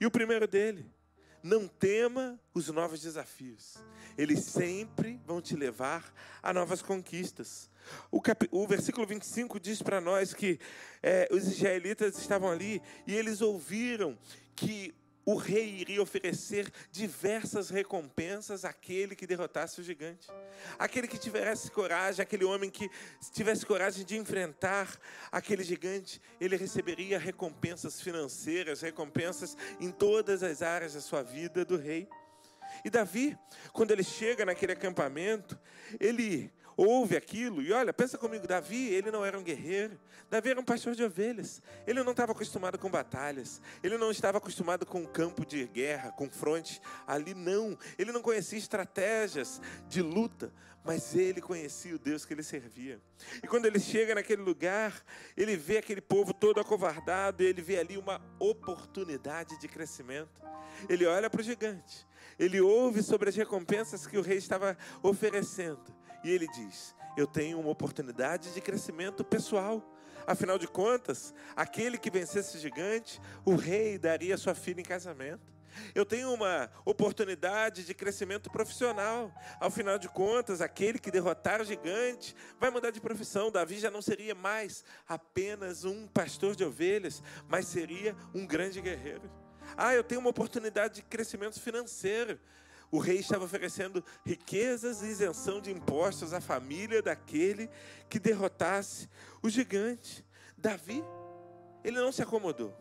E 0.00 0.06
o 0.06 0.10
primeiro 0.10 0.46
dele, 0.46 0.90
não 1.42 1.68
tema 1.68 2.40
os 2.54 2.68
novos 2.68 3.02
desafios. 3.02 3.74
Eles 4.16 4.44
sempre 4.44 5.20
vão 5.26 5.42
te 5.42 5.54
levar 5.54 6.12
a 6.42 6.52
novas 6.52 6.80
conquistas. 6.80 7.70
O, 8.10 8.20
cap... 8.20 8.48
o 8.50 8.66
versículo 8.66 9.06
25 9.06 9.60
diz 9.60 9.82
para 9.82 10.00
nós 10.00 10.32
que 10.32 10.58
é, 11.02 11.28
os 11.30 11.46
israelitas 11.46 12.18
estavam 12.18 12.50
ali 12.50 12.80
e 13.06 13.14
eles 13.14 13.42
ouviram 13.42 14.18
que 14.56 14.94
o 15.26 15.36
rei 15.36 15.68
iria 15.80 16.02
oferecer 16.02 16.70
diversas 16.90 17.70
recompensas 17.70 18.64
àquele 18.64 19.16
que 19.16 19.26
derrotasse 19.26 19.80
o 19.80 19.84
gigante. 19.84 20.28
Aquele 20.78 21.08
que 21.08 21.18
tivesse 21.18 21.70
coragem, 21.70 22.22
aquele 22.22 22.44
homem 22.44 22.68
que 22.68 22.90
tivesse 23.32 23.64
coragem 23.64 24.04
de 24.04 24.16
enfrentar 24.16 24.98
aquele 25.32 25.64
gigante, 25.64 26.20
ele 26.40 26.56
receberia 26.56 27.18
recompensas 27.18 28.00
financeiras, 28.00 28.82
recompensas 28.82 29.56
em 29.80 29.90
todas 29.90 30.42
as 30.42 30.62
áreas 30.62 30.94
da 30.94 31.00
sua 31.00 31.22
vida 31.22 31.64
do 31.64 31.76
rei. 31.76 32.08
E 32.84 32.90
Davi, 32.90 33.38
quando 33.72 33.92
ele 33.92 34.02
chega 34.02 34.44
naquele 34.44 34.72
acampamento, 34.72 35.58
ele 36.00 36.52
ouve 36.76 37.16
aquilo 37.16 37.62
e 37.62 37.72
olha, 37.72 37.92
pensa 37.92 38.18
comigo, 38.18 38.46
Davi, 38.46 38.88
ele 38.88 39.10
não 39.10 39.24
era 39.24 39.38
um 39.38 39.42
guerreiro, 39.42 39.98
Davi 40.30 40.50
era 40.50 40.60
um 40.60 40.64
pastor 40.64 40.94
de 40.94 41.04
ovelhas. 41.04 41.62
Ele 41.86 42.02
não 42.02 42.10
estava 42.10 42.32
acostumado 42.32 42.78
com 42.78 42.90
batalhas, 42.90 43.60
ele 43.82 43.96
não 43.96 44.10
estava 44.10 44.38
acostumado 44.38 44.84
com 44.84 45.06
campo 45.06 45.44
de 45.46 45.66
guerra, 45.66 46.10
com 46.10 46.28
fronte 46.28 46.80
ali 47.06 47.34
não. 47.34 47.78
Ele 47.98 48.10
não 48.10 48.20
conhecia 48.20 48.58
estratégias 48.58 49.60
de 49.88 50.02
luta, 50.02 50.52
mas 50.84 51.14
ele 51.14 51.40
conhecia 51.40 51.94
o 51.94 51.98
Deus 51.98 52.24
que 52.24 52.34
ele 52.34 52.42
servia. 52.42 53.00
E 53.42 53.46
quando 53.46 53.66
ele 53.66 53.78
chega 53.78 54.14
naquele 54.14 54.42
lugar, 54.42 55.04
ele 55.36 55.56
vê 55.56 55.78
aquele 55.78 56.00
povo 56.00 56.34
todo 56.34 56.60
acovardado, 56.60 57.42
e 57.42 57.46
ele 57.46 57.62
vê 57.62 57.78
ali 57.78 57.96
uma 57.96 58.20
oportunidade 58.38 59.58
de 59.60 59.68
crescimento. 59.68 60.42
Ele 60.88 61.06
olha 61.06 61.30
para 61.30 61.40
o 61.40 61.44
gigante, 61.44 62.06
ele 62.38 62.60
ouve 62.60 63.02
sobre 63.02 63.28
as 63.28 63.36
recompensas 63.36 64.06
que 64.06 64.18
o 64.18 64.22
rei 64.22 64.38
estava 64.38 64.76
oferecendo. 65.02 65.93
E 66.24 66.30
ele 66.30 66.48
diz: 66.48 66.96
Eu 67.16 67.26
tenho 67.26 67.60
uma 67.60 67.70
oportunidade 67.70 68.52
de 68.52 68.60
crescimento 68.60 69.22
pessoal. 69.22 69.82
Afinal 70.26 70.58
de 70.58 70.66
contas, 70.66 71.34
aquele 71.54 71.98
que 71.98 72.10
vencesse 72.10 72.58
gigante, 72.58 73.20
o 73.44 73.54
rei 73.54 73.98
daria 73.98 74.38
sua 74.38 74.54
filha 74.54 74.80
em 74.80 74.84
casamento. 74.84 75.52
Eu 75.94 76.06
tenho 76.06 76.32
uma 76.32 76.70
oportunidade 76.84 77.84
de 77.84 77.92
crescimento 77.92 78.50
profissional. 78.50 79.32
Ao 79.60 79.70
final 79.70 79.98
de 79.98 80.08
contas, 80.08 80.60
aquele 80.60 80.98
que 80.98 81.10
derrotar 81.10 81.60
o 81.60 81.64
gigante 81.64 82.34
vai 82.58 82.70
mudar 82.70 82.90
de 82.90 83.00
profissão. 83.00 83.50
Davi 83.50 83.78
já 83.78 83.90
não 83.90 84.00
seria 84.00 84.34
mais 84.34 84.84
apenas 85.06 85.84
um 85.84 86.06
pastor 86.06 86.54
de 86.54 86.64
ovelhas, 86.64 87.22
mas 87.48 87.66
seria 87.66 88.16
um 88.34 88.46
grande 88.46 88.80
guerreiro. 88.80 89.30
Ah, 89.76 89.94
eu 89.94 90.04
tenho 90.04 90.20
uma 90.20 90.30
oportunidade 90.30 90.96
de 90.96 91.02
crescimento 91.02 91.60
financeiro. 91.60 92.38
O 92.94 93.00
rei 93.00 93.18
estava 93.18 93.44
oferecendo 93.44 94.04
riquezas 94.24 95.02
e 95.02 95.06
isenção 95.06 95.60
de 95.60 95.68
impostos 95.68 96.32
à 96.32 96.40
família 96.40 97.02
daquele 97.02 97.68
que 98.08 98.20
derrotasse 98.20 99.08
o 99.42 99.50
gigante. 99.50 100.24
Davi, 100.56 101.02
ele 101.82 101.98
não 101.98 102.12
se 102.12 102.22
acomodou. 102.22 102.72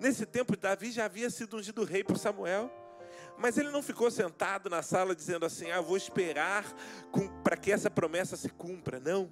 Nesse 0.00 0.26
tempo, 0.26 0.56
Davi 0.56 0.90
já 0.90 1.04
havia 1.04 1.30
sido 1.30 1.56
ungido 1.56 1.84
rei 1.84 2.02
por 2.02 2.18
Samuel. 2.18 2.68
Mas 3.38 3.56
ele 3.58 3.70
não 3.70 3.80
ficou 3.80 4.10
sentado 4.10 4.68
na 4.68 4.82
sala 4.82 5.14
dizendo 5.14 5.46
assim: 5.46 5.70
Ah, 5.70 5.80
vou 5.80 5.96
esperar 5.96 6.64
para 7.44 7.56
que 7.56 7.70
essa 7.70 7.88
promessa 7.88 8.36
se 8.36 8.48
cumpra. 8.48 8.98
Não. 8.98 9.30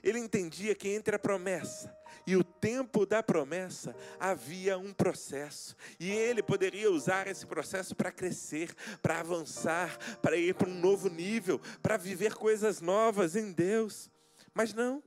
Ele 0.00 0.20
entendia 0.20 0.76
que 0.76 0.90
entre 0.90 1.16
a 1.16 1.18
promessa 1.18 1.92
e 2.26 2.36
o 2.36 2.44
tempo 2.44 3.06
da 3.06 3.22
promessa 3.22 3.94
havia 4.18 4.78
um 4.78 4.92
processo. 4.92 5.76
E 5.98 6.10
ele 6.10 6.42
poderia 6.42 6.90
usar 6.90 7.26
esse 7.26 7.46
processo 7.46 7.94
para 7.94 8.12
crescer, 8.12 8.74
para 9.02 9.20
avançar, 9.20 9.96
para 10.20 10.36
ir 10.36 10.54
para 10.54 10.68
um 10.68 10.80
novo 10.80 11.08
nível, 11.08 11.60
para 11.82 11.96
viver 11.96 12.34
coisas 12.34 12.80
novas 12.80 13.36
em 13.36 13.52
Deus. 13.52 14.10
Mas 14.54 14.74
não. 14.74 15.02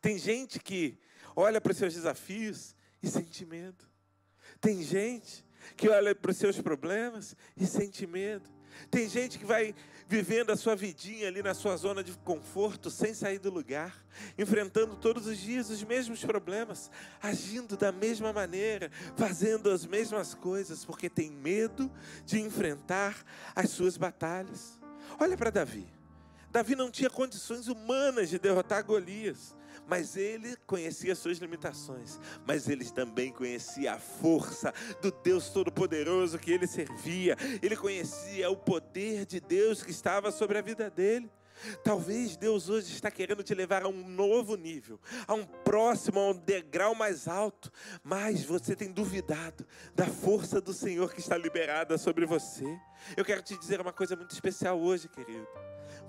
Tem 0.00 0.18
gente 0.18 0.58
que 0.58 0.98
olha 1.34 1.60
para 1.60 1.72
os 1.72 1.78
seus 1.78 1.94
desafios 1.94 2.74
e 3.02 3.08
sente 3.08 3.44
medo. 3.44 3.84
Tem 4.60 4.82
gente 4.82 5.44
que 5.76 5.88
olha 5.88 6.14
para 6.14 6.30
os 6.30 6.36
seus 6.36 6.60
problemas 6.60 7.36
e 7.56 7.66
sente 7.66 8.06
medo. 8.06 8.48
Tem 8.90 9.08
gente 9.08 9.38
que 9.38 9.44
vai 9.44 9.74
vivendo 10.08 10.50
a 10.50 10.56
sua 10.56 10.76
vidinha 10.76 11.28
ali 11.28 11.42
na 11.42 11.54
sua 11.54 11.76
zona 11.76 12.04
de 12.04 12.12
conforto, 12.18 12.90
sem 12.90 13.14
sair 13.14 13.38
do 13.38 13.50
lugar, 13.50 14.04
enfrentando 14.36 14.94
todos 14.96 15.26
os 15.26 15.38
dias 15.38 15.70
os 15.70 15.82
mesmos 15.82 16.22
problemas, 16.22 16.90
agindo 17.22 17.76
da 17.76 17.90
mesma 17.90 18.32
maneira, 18.32 18.90
fazendo 19.16 19.70
as 19.70 19.86
mesmas 19.86 20.34
coisas, 20.34 20.84
porque 20.84 21.08
tem 21.08 21.30
medo 21.30 21.90
de 22.26 22.40
enfrentar 22.40 23.16
as 23.54 23.70
suas 23.70 23.96
batalhas. 23.96 24.78
Olha 25.18 25.36
para 25.36 25.50
Davi. 25.50 25.86
Davi 26.50 26.76
não 26.76 26.90
tinha 26.90 27.08
condições 27.08 27.66
humanas 27.66 28.28
de 28.28 28.38
derrotar 28.38 28.84
Golias, 28.84 29.56
mas 29.92 30.16
ele 30.16 30.56
conhecia 30.66 31.14
suas 31.14 31.36
limitações, 31.36 32.18
mas 32.46 32.66
ele 32.66 32.82
também 32.90 33.30
conhecia 33.30 33.92
a 33.92 33.98
força 33.98 34.72
do 35.02 35.10
Deus 35.10 35.50
Todo-Poderoso 35.50 36.38
que 36.38 36.50
ele 36.50 36.66
servia, 36.66 37.36
ele 37.60 37.76
conhecia 37.76 38.48
o 38.48 38.56
poder 38.56 39.26
de 39.26 39.38
Deus 39.38 39.82
que 39.82 39.90
estava 39.90 40.32
sobre 40.32 40.56
a 40.56 40.62
vida 40.62 40.88
dele. 40.88 41.30
Talvez 41.84 42.38
Deus 42.38 42.70
hoje 42.70 42.90
está 42.90 43.10
querendo 43.10 43.42
te 43.42 43.54
levar 43.54 43.82
a 43.82 43.88
um 43.88 44.08
novo 44.08 44.56
nível, 44.56 44.98
a 45.28 45.34
um 45.34 45.44
próximo, 45.44 46.18
a 46.20 46.30
um 46.30 46.38
degrau 46.38 46.94
mais 46.94 47.28
alto, 47.28 47.70
mas 48.02 48.42
você 48.42 48.74
tem 48.74 48.90
duvidado 48.90 49.66
da 49.94 50.06
força 50.06 50.58
do 50.58 50.72
Senhor 50.72 51.12
que 51.12 51.20
está 51.20 51.36
liberada 51.36 51.98
sobre 51.98 52.24
você. 52.24 52.64
Eu 53.14 53.26
quero 53.26 53.42
te 53.42 53.58
dizer 53.58 53.78
uma 53.78 53.92
coisa 53.92 54.16
muito 54.16 54.30
especial 54.30 54.80
hoje, 54.80 55.06
querido. 55.06 55.46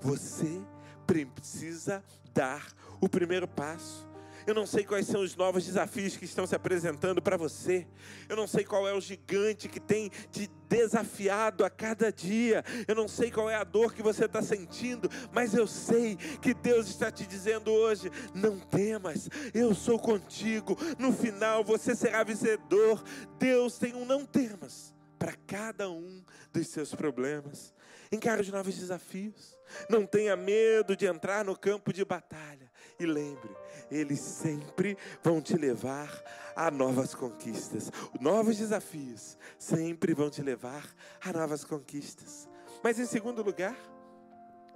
Você 0.00 0.62
precisa 1.06 2.02
dar 2.34 2.66
o 3.00 3.08
primeiro 3.08 3.46
passo. 3.46 4.12
Eu 4.46 4.54
não 4.54 4.66
sei 4.66 4.84
quais 4.84 5.06
são 5.06 5.22
os 5.22 5.34
novos 5.34 5.64
desafios 5.64 6.18
que 6.18 6.26
estão 6.26 6.46
se 6.46 6.54
apresentando 6.54 7.22
para 7.22 7.36
você. 7.36 7.86
Eu 8.28 8.36
não 8.36 8.46
sei 8.46 8.62
qual 8.62 8.86
é 8.86 8.92
o 8.92 9.00
gigante 9.00 9.70
que 9.70 9.80
tem 9.80 10.10
te 10.30 10.50
desafiado 10.68 11.64
a 11.64 11.70
cada 11.70 12.12
dia. 12.12 12.62
Eu 12.86 12.94
não 12.94 13.08
sei 13.08 13.30
qual 13.30 13.48
é 13.48 13.54
a 13.54 13.64
dor 13.64 13.94
que 13.94 14.02
você 14.02 14.26
está 14.26 14.42
sentindo, 14.42 15.08
mas 15.32 15.54
eu 15.54 15.66
sei 15.66 16.16
que 16.42 16.52
Deus 16.52 16.88
está 16.88 17.10
te 17.10 17.26
dizendo 17.26 17.72
hoje: 17.72 18.10
não 18.34 18.58
temas, 18.58 19.30
eu 19.54 19.74
sou 19.74 19.98
contigo. 19.98 20.76
No 20.98 21.10
final 21.10 21.64
você 21.64 21.96
será 21.96 22.22
vencedor. 22.22 23.02
Deus 23.38 23.78
tem 23.78 23.94
um 23.94 24.04
não 24.04 24.26
temas 24.26 24.92
para 25.18 25.32
cada 25.46 25.90
um 25.90 26.22
dos 26.52 26.68
seus 26.68 26.94
problemas. 26.94 27.73
Encare 28.14 28.42
os 28.42 28.48
novos 28.48 28.76
desafios. 28.76 29.58
Não 29.90 30.06
tenha 30.06 30.36
medo 30.36 30.94
de 30.96 31.04
entrar 31.04 31.44
no 31.44 31.58
campo 31.58 31.92
de 31.92 32.04
batalha. 32.04 32.70
E 32.96 33.04
lembre, 33.04 33.50
eles 33.90 34.20
sempre 34.20 34.96
vão 35.20 35.42
te 35.42 35.56
levar 35.56 36.22
a 36.54 36.70
novas 36.70 37.12
conquistas. 37.12 37.90
Novos 38.20 38.56
desafios 38.56 39.36
sempre 39.58 40.14
vão 40.14 40.30
te 40.30 40.42
levar 40.42 40.88
a 41.20 41.32
novas 41.32 41.64
conquistas. 41.64 42.48
Mas 42.84 43.00
em 43.00 43.04
segundo 43.04 43.42
lugar, 43.42 43.76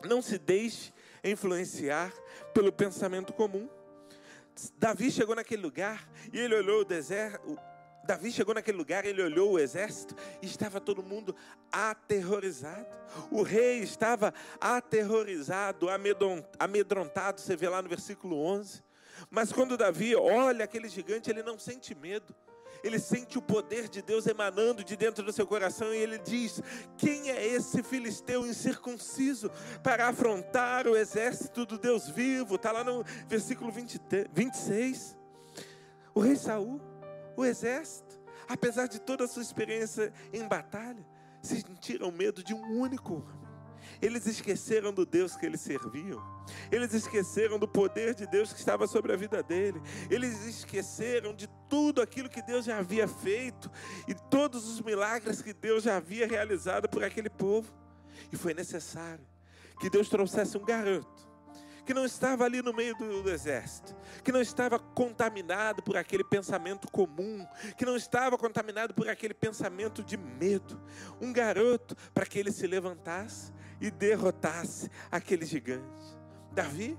não 0.05 0.21
se 0.21 0.37
deixe 0.37 0.93
influenciar 1.23 2.13
pelo 2.53 2.73
pensamento 2.73 3.33
comum. 3.33 3.69
Davi 4.77 5.13
chegou 5.13 5.37
naquele 5.37 5.63
lugar 5.63 6.11
e 6.33 6.41
ele 6.41 6.57
olhou 6.57 6.81
o 6.81 6.85
deserto, 6.85 7.57
Davi 8.09 8.33
chegou 8.33 8.55
naquele 8.55 8.79
lugar, 8.79 9.05
ele 9.05 9.23
olhou 9.23 9.53
o 9.53 9.59
exército 9.59 10.17
e 10.41 10.47
estava 10.47 10.81
todo 10.81 11.03
mundo 11.03 11.37
aterrorizado. 11.71 12.87
O 13.31 13.43
rei 13.43 13.81
estava 13.81 14.33
aterrorizado, 14.59 15.89
amedrontado, 16.59 17.39
você 17.39 17.55
vê 17.55 17.69
lá 17.69 17.83
no 17.83 17.89
versículo 17.91 18.43
11. 18.43 18.83
Mas 19.31 19.53
quando 19.53 19.77
Davi 19.77 20.17
olha 20.17 20.65
aquele 20.65 20.89
gigante, 20.89 21.29
ele 21.29 21.43
não 21.43 21.59
sente 21.59 21.95
medo. 21.95 22.35
Ele 22.83 22.99
sente 22.99 23.37
o 23.37 23.43
poder 23.43 23.91
de 23.91 24.01
Deus 24.01 24.27
emanando 24.27 24.83
de 24.83 24.97
dentro 24.97 25.23
do 25.23 25.31
seu 25.33 25.47
coração 25.47 25.93
e 25.93 25.99
ele 25.99 26.17
diz: 26.17 26.63
Quem 26.97 27.29
é 27.29 27.47
esse 27.47 27.83
filisteu 27.83 28.47
incircunciso 28.47 29.51
para 29.83 30.09
afrontar 30.09 30.87
o 30.87 30.97
exército 30.97 31.67
do 31.67 31.77
Deus 31.77 32.09
vivo? 32.09 32.55
Está 32.55 32.73
lá 32.73 32.83
no 32.83 33.05
versículo 33.27 33.71
20, 33.71 34.01
26. 34.33 35.19
O 36.15 36.21
rei 36.21 36.37
Saul 36.37 36.88
o 37.39 37.45
exército, 37.45 38.19
apesar 38.49 38.89
de 38.89 39.01
toda 39.01 39.25
a 39.25 39.29
sua 39.29 39.43
experiência 39.43 40.13
em 40.33 40.47
batalha, 40.49 41.07
sentiram 41.41 42.11
medo 42.11 42.43
de 42.43 42.53
um 42.53 42.81
único 42.81 43.15
homem. 43.15 43.49
Eles 44.03 44.27
esqueceram 44.27 44.93
do 44.93 45.07
Deus 45.07 45.37
que 45.37 45.47
eles 45.47 45.61
serviam. 45.61 46.21
Eles 46.71 46.93
esqueceram 46.93 47.57
do 47.57 47.69
poder 47.69 48.13
de 48.15 48.27
Deus 48.27 48.53
que 48.53 48.59
estava 48.59 48.89
sobre 48.89 49.13
a 49.13 49.17
vida 49.17 49.41
dele. 49.41 49.81
Eles 50.11 50.45
esqueceram 50.47 51.33
de 51.33 51.49
tudo 51.69 52.03
aquilo 52.03 52.29
que 52.29 52.43
Deus 52.43 52.65
já 52.65 52.79
havia 52.79 53.07
feito 53.07 53.71
e 54.09 54.15
todos 54.15 54.69
os 54.69 54.81
milagres 54.81 55.41
que 55.41 55.53
Deus 55.53 55.85
já 55.85 55.97
havia 55.97 56.27
realizado 56.27 56.89
por 56.89 57.05
aquele 57.05 57.31
povo. 57.31 57.73
E 58.33 58.37
foi 58.37 58.53
necessário 58.53 59.25
que 59.81 59.89
Deus 59.89 60.09
trouxesse 60.09 60.59
um 60.59 60.65
garoto 60.65 61.28
que 61.89 61.95
não 61.95 62.05
estava 62.05 62.45
ali 62.45 62.61
no 62.61 62.75
meio 62.75 62.95
do, 62.95 63.23
do, 63.23 63.31
exército, 63.31 63.97
que 64.23 64.31
não 64.31 64.43
estava 64.43 64.79
contaminado 64.79 65.83
por 65.83 65.97
aquele 65.97 66.23
pensamento 66.23 66.87
comum, 66.91 67.47
que 67.79 67.87
não 67.87 67.97
estava 67.97 68.37
contaminado 68.37 68.93
por 68.93 69.09
aquele 69.09 69.33
pensamento 69.33 70.05
de 70.05 70.19
medo. 70.19 70.79
Um 71.19 71.33
garoto 71.33 71.97
para 72.13 72.27
que 72.27 72.39
ele 72.39 72.53
se 72.53 72.67
levantasse 72.67 73.51
e 73.81 73.91
derrotasse 73.91 74.91
aquele 75.11 75.47
gigante. 75.47 76.15
Davi, 76.53 76.99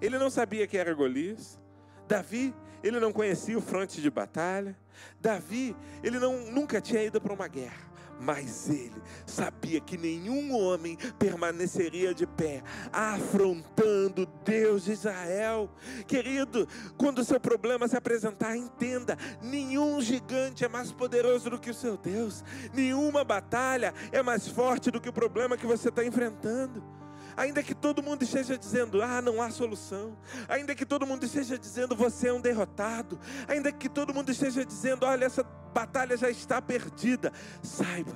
ele 0.00 0.16
não 0.16 0.30
sabia 0.30 0.68
que 0.68 0.78
era 0.78 0.94
Golias. 0.94 1.58
Davi, 2.06 2.54
ele 2.80 3.00
não 3.00 3.12
conhecia 3.12 3.58
o 3.58 3.60
fronte 3.60 4.00
de 4.00 4.08
batalha. 4.08 4.78
Davi, 5.20 5.74
ele 6.00 6.20
não, 6.20 6.46
nunca 6.52 6.80
tinha 6.80 7.02
ido 7.02 7.20
para 7.20 7.32
uma 7.32 7.48
guerra. 7.48 7.87
Mas 8.20 8.68
ele 8.68 9.00
sabia 9.26 9.80
que 9.80 9.96
nenhum 9.96 10.54
homem 10.54 10.96
permaneceria 11.18 12.12
de 12.12 12.26
pé, 12.26 12.62
afrontando 12.92 14.26
Deus 14.44 14.84
de 14.84 14.92
Israel. 14.92 15.70
Querido, 16.06 16.66
quando 16.96 17.20
o 17.20 17.24
seu 17.24 17.38
problema 17.38 17.86
se 17.86 17.96
apresentar, 17.96 18.56
entenda: 18.56 19.16
nenhum 19.40 20.00
gigante 20.00 20.64
é 20.64 20.68
mais 20.68 20.90
poderoso 20.90 21.50
do 21.50 21.58
que 21.58 21.70
o 21.70 21.74
seu 21.74 21.96
Deus, 21.96 22.44
nenhuma 22.72 23.22
batalha 23.22 23.94
é 24.10 24.22
mais 24.22 24.48
forte 24.48 24.90
do 24.90 25.00
que 25.00 25.08
o 25.08 25.12
problema 25.12 25.56
que 25.56 25.66
você 25.66 25.88
está 25.88 26.04
enfrentando. 26.04 26.97
Ainda 27.38 27.62
que 27.62 27.72
todo 27.72 28.02
mundo 28.02 28.24
esteja 28.24 28.58
dizendo, 28.58 29.00
ah, 29.00 29.22
não 29.22 29.40
há 29.40 29.48
solução. 29.48 30.18
Ainda 30.48 30.74
que 30.74 30.84
todo 30.84 31.06
mundo 31.06 31.24
esteja 31.24 31.56
dizendo, 31.56 31.94
você 31.94 32.26
é 32.26 32.32
um 32.32 32.40
derrotado. 32.40 33.16
Ainda 33.46 33.70
que 33.70 33.88
todo 33.88 34.12
mundo 34.12 34.32
esteja 34.32 34.64
dizendo, 34.64 35.06
olha, 35.06 35.24
essa 35.24 35.44
batalha 35.72 36.16
já 36.16 36.28
está 36.28 36.60
perdida. 36.60 37.32
Saiba, 37.62 38.12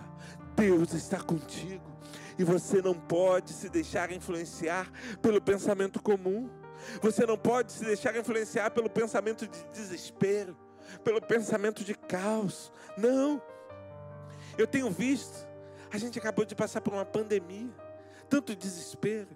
Deus 0.56 0.92
está 0.92 1.20
contigo. 1.20 1.84
E 2.36 2.42
você 2.42 2.82
não 2.82 2.94
pode 2.94 3.52
se 3.52 3.68
deixar 3.68 4.10
influenciar 4.10 4.90
pelo 5.22 5.40
pensamento 5.40 6.02
comum. 6.02 6.50
Você 7.00 7.24
não 7.24 7.38
pode 7.38 7.70
se 7.70 7.84
deixar 7.84 8.16
influenciar 8.16 8.72
pelo 8.72 8.90
pensamento 8.90 9.46
de 9.46 9.64
desespero, 9.72 10.56
pelo 11.04 11.22
pensamento 11.22 11.84
de 11.84 11.94
caos. 11.94 12.72
Não. 12.98 13.40
Eu 14.58 14.66
tenho 14.66 14.90
visto, 14.90 15.46
a 15.92 15.96
gente 15.96 16.18
acabou 16.18 16.44
de 16.44 16.56
passar 16.56 16.80
por 16.80 16.92
uma 16.92 17.04
pandemia 17.04 17.70
tanto 18.32 18.56
desespero, 18.56 19.28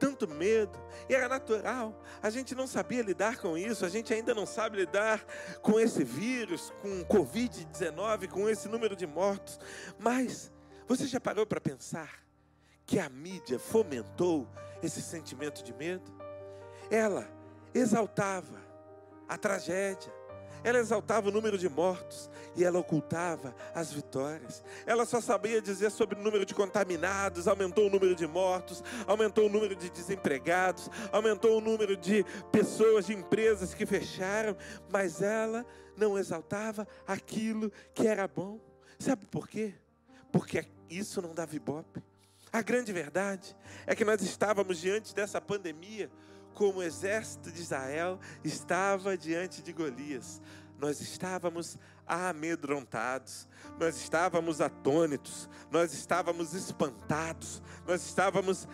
tanto 0.00 0.26
medo, 0.26 0.76
e 1.08 1.14
era 1.14 1.28
natural. 1.28 2.02
A 2.20 2.28
gente 2.28 2.56
não 2.56 2.66
sabia 2.66 3.00
lidar 3.00 3.36
com 3.36 3.56
isso, 3.56 3.86
a 3.86 3.88
gente 3.88 4.12
ainda 4.12 4.34
não 4.34 4.44
sabe 4.44 4.78
lidar 4.78 5.24
com 5.62 5.78
esse 5.78 6.02
vírus, 6.02 6.72
com 6.82 7.04
Covid-19, 7.04 8.28
com 8.28 8.48
esse 8.50 8.68
número 8.68 8.96
de 8.96 9.06
mortos. 9.06 9.60
Mas 9.96 10.50
você 10.88 11.06
já 11.06 11.20
parou 11.20 11.46
para 11.46 11.60
pensar 11.60 12.10
que 12.84 12.98
a 12.98 13.08
mídia 13.08 13.60
fomentou 13.60 14.48
esse 14.82 15.00
sentimento 15.00 15.62
de 15.62 15.72
medo? 15.72 16.12
Ela 16.90 17.28
exaltava 17.72 18.60
a 19.28 19.38
tragédia, 19.38 20.12
ela 20.64 20.78
exaltava 20.78 21.28
o 21.28 21.32
número 21.32 21.58
de 21.58 21.68
mortos 21.68 22.30
e 22.54 22.64
ela 22.64 22.78
ocultava 22.78 23.54
as 23.74 23.92
vitórias. 23.92 24.62
Ela 24.86 25.04
só 25.04 25.20
sabia 25.20 25.60
dizer 25.60 25.90
sobre 25.90 26.18
o 26.18 26.22
número 26.22 26.44
de 26.44 26.54
contaminados, 26.54 27.48
aumentou 27.48 27.86
o 27.86 27.90
número 27.90 28.14
de 28.14 28.26
mortos, 28.26 28.82
aumentou 29.06 29.46
o 29.46 29.48
número 29.48 29.74
de 29.74 29.90
desempregados, 29.90 30.90
aumentou 31.10 31.58
o 31.58 31.60
número 31.60 31.96
de 31.96 32.24
pessoas, 32.50 33.06
de 33.06 33.14
empresas 33.14 33.74
que 33.74 33.86
fecharam, 33.86 34.56
mas 34.90 35.22
ela 35.22 35.64
não 35.96 36.18
exaltava 36.18 36.86
aquilo 37.06 37.70
que 37.94 38.06
era 38.06 38.26
bom. 38.28 38.60
Sabe 38.98 39.26
por 39.26 39.48
quê? 39.48 39.74
Porque 40.30 40.64
isso 40.88 41.20
não 41.20 41.34
dava 41.34 41.54
ibope. 41.56 42.02
A 42.52 42.60
grande 42.60 42.92
verdade 42.92 43.56
é 43.86 43.94
que 43.94 44.04
nós 44.04 44.20
estávamos 44.20 44.78
diante 44.78 45.14
dessa 45.14 45.40
pandemia 45.40 46.10
como 46.54 46.78
o 46.78 46.82
exército 46.82 47.50
de 47.50 47.60
Israel 47.60 48.18
estava 48.44 49.16
diante 49.16 49.62
de 49.62 49.72
Golias. 49.72 50.40
Nós 50.78 51.00
estávamos 51.00 51.78
amedrontados, 52.06 53.48
nós 53.78 53.96
estávamos 53.96 54.60
atônitos, 54.60 55.48
nós 55.70 55.92
estávamos 55.92 56.54
espantados, 56.54 57.62
nós 57.86 58.04
estávamos 58.04 58.68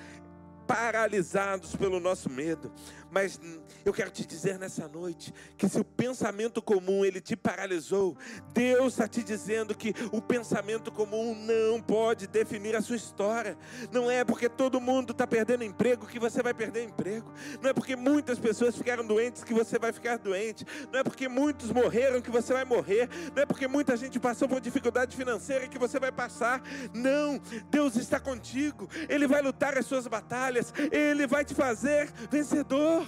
paralisados 0.66 1.74
pelo 1.74 1.98
nosso 1.98 2.28
medo. 2.28 2.70
Mas 3.10 3.40
eu 3.84 3.92
quero 3.92 4.10
te 4.10 4.26
dizer 4.26 4.58
nessa 4.58 4.86
noite 4.86 5.32
que 5.56 5.68
se 5.68 5.78
o 5.80 5.84
pensamento 5.84 6.60
comum 6.60 7.04
ele 7.04 7.20
te 7.20 7.36
paralisou, 7.36 8.16
Deus 8.52 8.94
está 8.94 9.08
te 9.08 9.22
dizendo 9.22 9.74
que 9.74 9.94
o 10.12 10.20
pensamento 10.20 10.92
comum 10.92 11.34
não 11.34 11.80
pode 11.80 12.26
definir 12.26 12.76
a 12.76 12.82
sua 12.82 12.96
história. 12.96 13.56
Não 13.90 14.10
é 14.10 14.24
porque 14.24 14.48
todo 14.48 14.80
mundo 14.80 15.12
está 15.12 15.26
perdendo 15.26 15.64
emprego 15.64 16.06
que 16.06 16.18
você 16.18 16.42
vai 16.42 16.52
perder 16.52 16.84
emprego. 16.84 17.32
Não 17.62 17.70
é 17.70 17.72
porque 17.72 17.96
muitas 17.96 18.38
pessoas 18.38 18.76
ficaram 18.76 19.06
doentes 19.06 19.42
que 19.42 19.54
você 19.54 19.78
vai 19.78 19.92
ficar 19.92 20.18
doente. 20.18 20.66
Não 20.92 21.00
é 21.00 21.02
porque 21.02 21.28
muitos 21.28 21.70
morreram 21.70 22.20
que 22.20 22.30
você 22.30 22.52
vai 22.52 22.64
morrer. 22.64 23.08
Não 23.34 23.42
é 23.42 23.46
porque 23.46 23.66
muita 23.66 23.96
gente 23.96 24.20
passou 24.20 24.48
por 24.48 24.60
dificuldade 24.60 25.16
financeira 25.16 25.68
que 25.68 25.78
você 25.78 25.98
vai 25.98 26.12
passar. 26.12 26.62
Não, 26.92 27.40
Deus 27.70 27.96
está 27.96 28.20
contigo. 28.20 28.88
Ele 29.08 29.26
vai 29.26 29.40
lutar 29.40 29.76
as 29.78 29.86
suas 29.86 30.06
batalhas 30.06 30.72
Ele 30.92 31.26
vai 31.26 31.44
te 31.44 31.54
fazer 31.54 32.10
vencedor. 32.30 33.06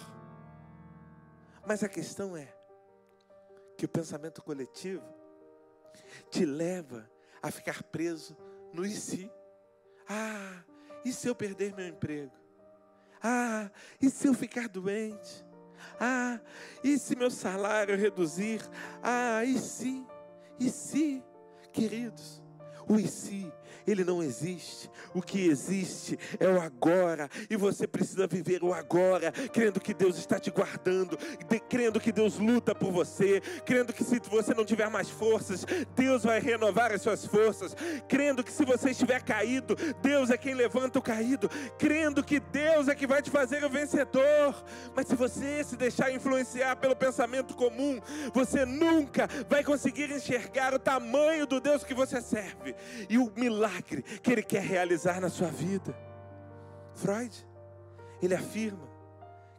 Mas 1.70 1.84
a 1.84 1.88
questão 1.88 2.36
é 2.36 2.52
que 3.76 3.86
o 3.86 3.88
pensamento 3.88 4.42
coletivo 4.42 5.04
te 6.28 6.44
leva 6.44 7.08
a 7.40 7.48
ficar 7.52 7.84
preso 7.84 8.36
no 8.72 8.84
e 8.84 8.90
se. 8.90 9.30
Ah, 10.08 10.64
e 11.04 11.12
se 11.12 11.28
eu 11.28 11.34
perder 11.36 11.72
meu 11.76 11.86
emprego? 11.86 12.32
Ah, 13.22 13.70
e 14.02 14.10
se 14.10 14.26
eu 14.26 14.34
ficar 14.34 14.68
doente? 14.68 15.46
Ah, 16.00 16.40
e 16.82 16.98
se 16.98 17.14
meu 17.14 17.30
salário 17.30 17.96
reduzir? 17.96 18.60
Ah, 19.00 19.44
e 19.44 19.56
se? 19.56 20.04
E 20.58 20.68
se? 20.70 21.22
Queridos, 21.72 22.42
o 22.88 22.98
e 22.98 23.06
se 23.06 23.48
ele 23.86 24.04
não 24.04 24.22
existe. 24.22 24.90
O 25.14 25.22
que 25.22 25.48
existe 25.48 26.18
é 26.38 26.48
o 26.48 26.60
agora. 26.60 27.28
E 27.48 27.56
você 27.56 27.86
precisa 27.86 28.26
viver 28.26 28.62
o 28.62 28.72
agora, 28.72 29.32
crendo 29.52 29.80
que 29.80 29.94
Deus 29.94 30.18
está 30.18 30.38
te 30.38 30.50
guardando, 30.50 31.18
crendo 31.68 32.00
que 32.00 32.12
Deus 32.12 32.38
luta 32.38 32.74
por 32.74 32.92
você, 32.92 33.40
crendo 33.64 33.92
que 33.92 34.04
se 34.04 34.20
você 34.30 34.54
não 34.54 34.64
tiver 34.64 34.88
mais 34.90 35.08
forças, 35.08 35.64
Deus 35.96 36.24
vai 36.24 36.40
renovar 36.40 36.92
as 36.92 37.02
suas 37.02 37.24
forças, 37.24 37.74
crendo 38.08 38.44
que 38.44 38.52
se 38.52 38.64
você 38.64 38.90
estiver 38.90 39.22
caído, 39.22 39.76
Deus 40.02 40.30
é 40.30 40.36
quem 40.36 40.54
levanta 40.54 40.98
o 40.98 41.02
caído, 41.02 41.48
crendo 41.78 42.22
que 42.22 42.38
Deus 42.38 42.88
é 42.88 42.94
que 42.94 43.06
vai 43.06 43.22
te 43.22 43.30
fazer 43.30 43.64
o 43.64 43.70
vencedor. 43.70 44.62
Mas 44.94 45.06
se 45.06 45.14
você 45.14 45.64
se 45.64 45.76
deixar 45.76 46.12
influenciar 46.12 46.76
pelo 46.76 46.94
pensamento 46.94 47.54
comum, 47.54 48.00
você 48.32 48.64
nunca 48.64 49.28
vai 49.48 49.64
conseguir 49.64 50.10
enxergar 50.10 50.74
o 50.74 50.78
tamanho 50.78 51.46
do 51.46 51.60
Deus 51.60 51.84
que 51.84 51.94
você 51.94 52.20
serve 52.20 52.74
e 53.08 53.18
o 53.18 53.32
milagre 53.36 53.69
milagre 53.70 54.02
que 54.02 54.32
Ele 54.32 54.42
quer 54.42 54.62
realizar 54.62 55.20
na 55.20 55.28
sua 55.28 55.48
vida. 55.48 55.96
Freud, 56.94 57.46
ele 58.20 58.34
afirma 58.34 58.88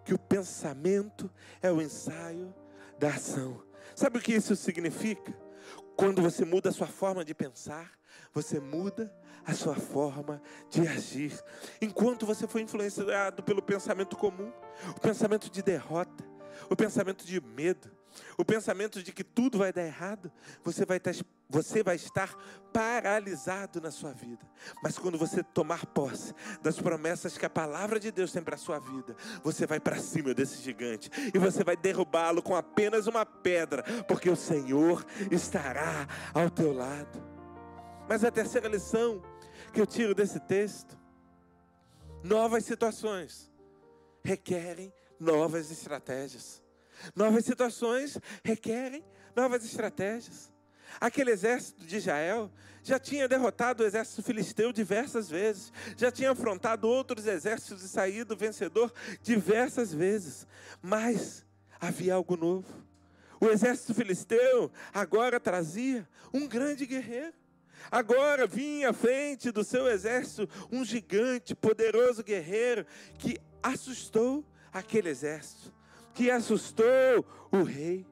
que 0.03 0.13
o 0.13 0.19
pensamento 0.19 1.31
é 1.61 1.71
o 1.71 1.81
ensaio 1.81 2.53
da 2.99 3.09
ação. 3.09 3.63
Sabe 3.95 4.17
o 4.17 4.21
que 4.21 4.33
isso 4.33 4.55
significa? 4.55 5.33
Quando 5.95 6.21
você 6.21 6.43
muda 6.43 6.69
a 6.69 6.73
sua 6.73 6.87
forma 6.87 7.23
de 7.23 7.33
pensar, 7.33 7.91
você 8.33 8.59
muda 8.59 9.13
a 9.45 9.53
sua 9.53 9.75
forma 9.75 10.41
de 10.69 10.87
agir. 10.87 11.33
Enquanto 11.81 12.25
você 12.25 12.47
foi 12.47 12.61
influenciado 12.61 13.41
pelo 13.43 13.61
pensamento 13.61 14.15
comum, 14.15 14.51
o 14.95 14.99
pensamento 14.99 15.49
de 15.49 15.61
derrota, 15.61 16.23
o 16.69 16.75
pensamento 16.75 17.25
de 17.25 17.39
medo, 17.41 17.89
o 18.37 18.45
pensamento 18.45 19.01
de 19.01 19.11
que 19.11 19.23
tudo 19.23 19.57
vai 19.57 19.71
dar 19.71 19.83
errado, 19.83 20.31
você 20.63 20.85
vai 20.85 20.97
estar, 20.97 21.13
você 21.51 21.83
vai 21.83 21.97
estar 21.97 22.33
paralisado 22.71 23.81
na 23.81 23.91
sua 23.91 24.13
vida. 24.13 24.49
Mas 24.81 24.97
quando 24.97 25.17
você 25.17 25.43
tomar 25.43 25.85
posse 25.85 26.33
das 26.61 26.79
promessas 26.79 27.37
que 27.37 27.45
a 27.45 27.49
palavra 27.49 27.99
de 27.99 28.11
Deus 28.11 28.31
tem 28.31 28.41
para 28.41 28.55
a 28.55 28.57
sua 28.57 28.79
vida, 28.79 29.15
você 29.43 29.67
vai 29.67 29.79
para 29.79 29.99
cima 29.99 30.33
desse 30.33 30.61
gigante 30.61 31.11
e 31.33 31.37
você 31.37 31.63
vai 31.63 31.75
derrubá-lo 31.75 32.41
com 32.41 32.55
apenas 32.55 33.05
uma 33.05 33.25
pedra, 33.25 33.83
porque 34.07 34.29
o 34.29 34.35
Senhor 34.35 35.05
estará 35.29 36.07
ao 36.33 36.49
teu 36.49 36.73
lado. 36.73 37.21
Mas 38.07 38.23
a 38.23 38.31
terceira 38.31 38.67
lição 38.67 39.21
que 39.73 39.81
eu 39.81 39.85
tiro 39.85 40.15
desse 40.15 40.39
texto: 40.39 40.97
novas 42.23 42.63
situações 42.63 43.51
requerem 44.23 44.93
novas 45.19 45.69
estratégias. 45.69 46.61
Novas 47.15 47.45
situações 47.45 48.17
requerem 48.43 49.03
novas 49.35 49.63
estratégias. 49.65 50.50
Aquele 50.99 51.31
exército 51.31 51.85
de 51.85 51.97
Israel 51.97 52.51
já 52.83 52.99
tinha 52.99 53.27
derrotado 53.27 53.83
o 53.83 53.85
exército 53.85 54.23
filisteu 54.23 54.71
diversas 54.73 55.29
vezes, 55.29 55.71
já 55.95 56.11
tinha 56.11 56.31
afrontado 56.31 56.87
outros 56.87 57.27
exércitos 57.27 57.83
e 57.83 57.89
saído 57.89 58.35
vencedor 58.35 58.91
diversas 59.21 59.93
vezes, 59.93 60.47
mas 60.81 61.45
havia 61.79 62.15
algo 62.15 62.35
novo. 62.35 62.67
O 63.39 63.47
exército 63.47 63.93
filisteu 63.93 64.71
agora 64.93 65.39
trazia 65.39 66.07
um 66.33 66.47
grande 66.47 66.85
guerreiro. 66.85 67.33
Agora 67.89 68.45
vinha 68.45 68.91
à 68.91 68.93
frente 68.93 69.49
do 69.51 69.63
seu 69.63 69.87
exército 69.87 70.47
um 70.71 70.85
gigante, 70.85 71.55
poderoso 71.55 72.23
guerreiro 72.23 72.85
que 73.17 73.39
assustou 73.63 74.45
aquele 74.71 75.09
exército 75.09 75.73
que 76.13 76.29
assustou 76.29 77.25
o 77.51 77.63
rei. 77.63 78.05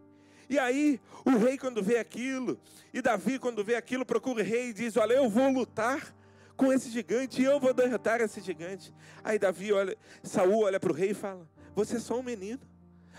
E 0.50 0.58
aí, 0.58 1.00
o 1.24 1.38
rei, 1.38 1.58
quando 1.58 1.84
vê 1.84 2.00
aquilo, 2.00 2.60
e 2.91 3.02
Davi, 3.02 3.38
quando 3.38 3.64
vê 3.64 3.76
aquilo, 3.76 4.04
procura 4.04 4.41
o 4.41 4.43
rei 4.43 4.70
e 4.70 4.74
diz: 4.74 4.97
Olha, 4.97 5.14
eu 5.14 5.30
vou 5.30 5.50
lutar 5.52 6.14
com 6.58 6.74
esse 6.74 6.89
gigante 6.89 7.41
e 7.41 7.45
eu 7.45 7.60
vou 7.60 7.74
derrotar 7.74 8.20
esse 8.20 8.41
gigante. 8.41 8.93
Aí 9.24 9.38
Davi 9.38 9.72
olha, 9.72 9.95
Saul 10.24 10.64
olha 10.64 10.80
para 10.80 10.91
o 10.91 10.95
rei 10.95 11.12
e 11.12 11.14
fala: 11.14 11.47
Você 11.76 11.97
é 11.97 12.00
só 12.00 12.20
um 12.20 12.24
menino. 12.24 12.60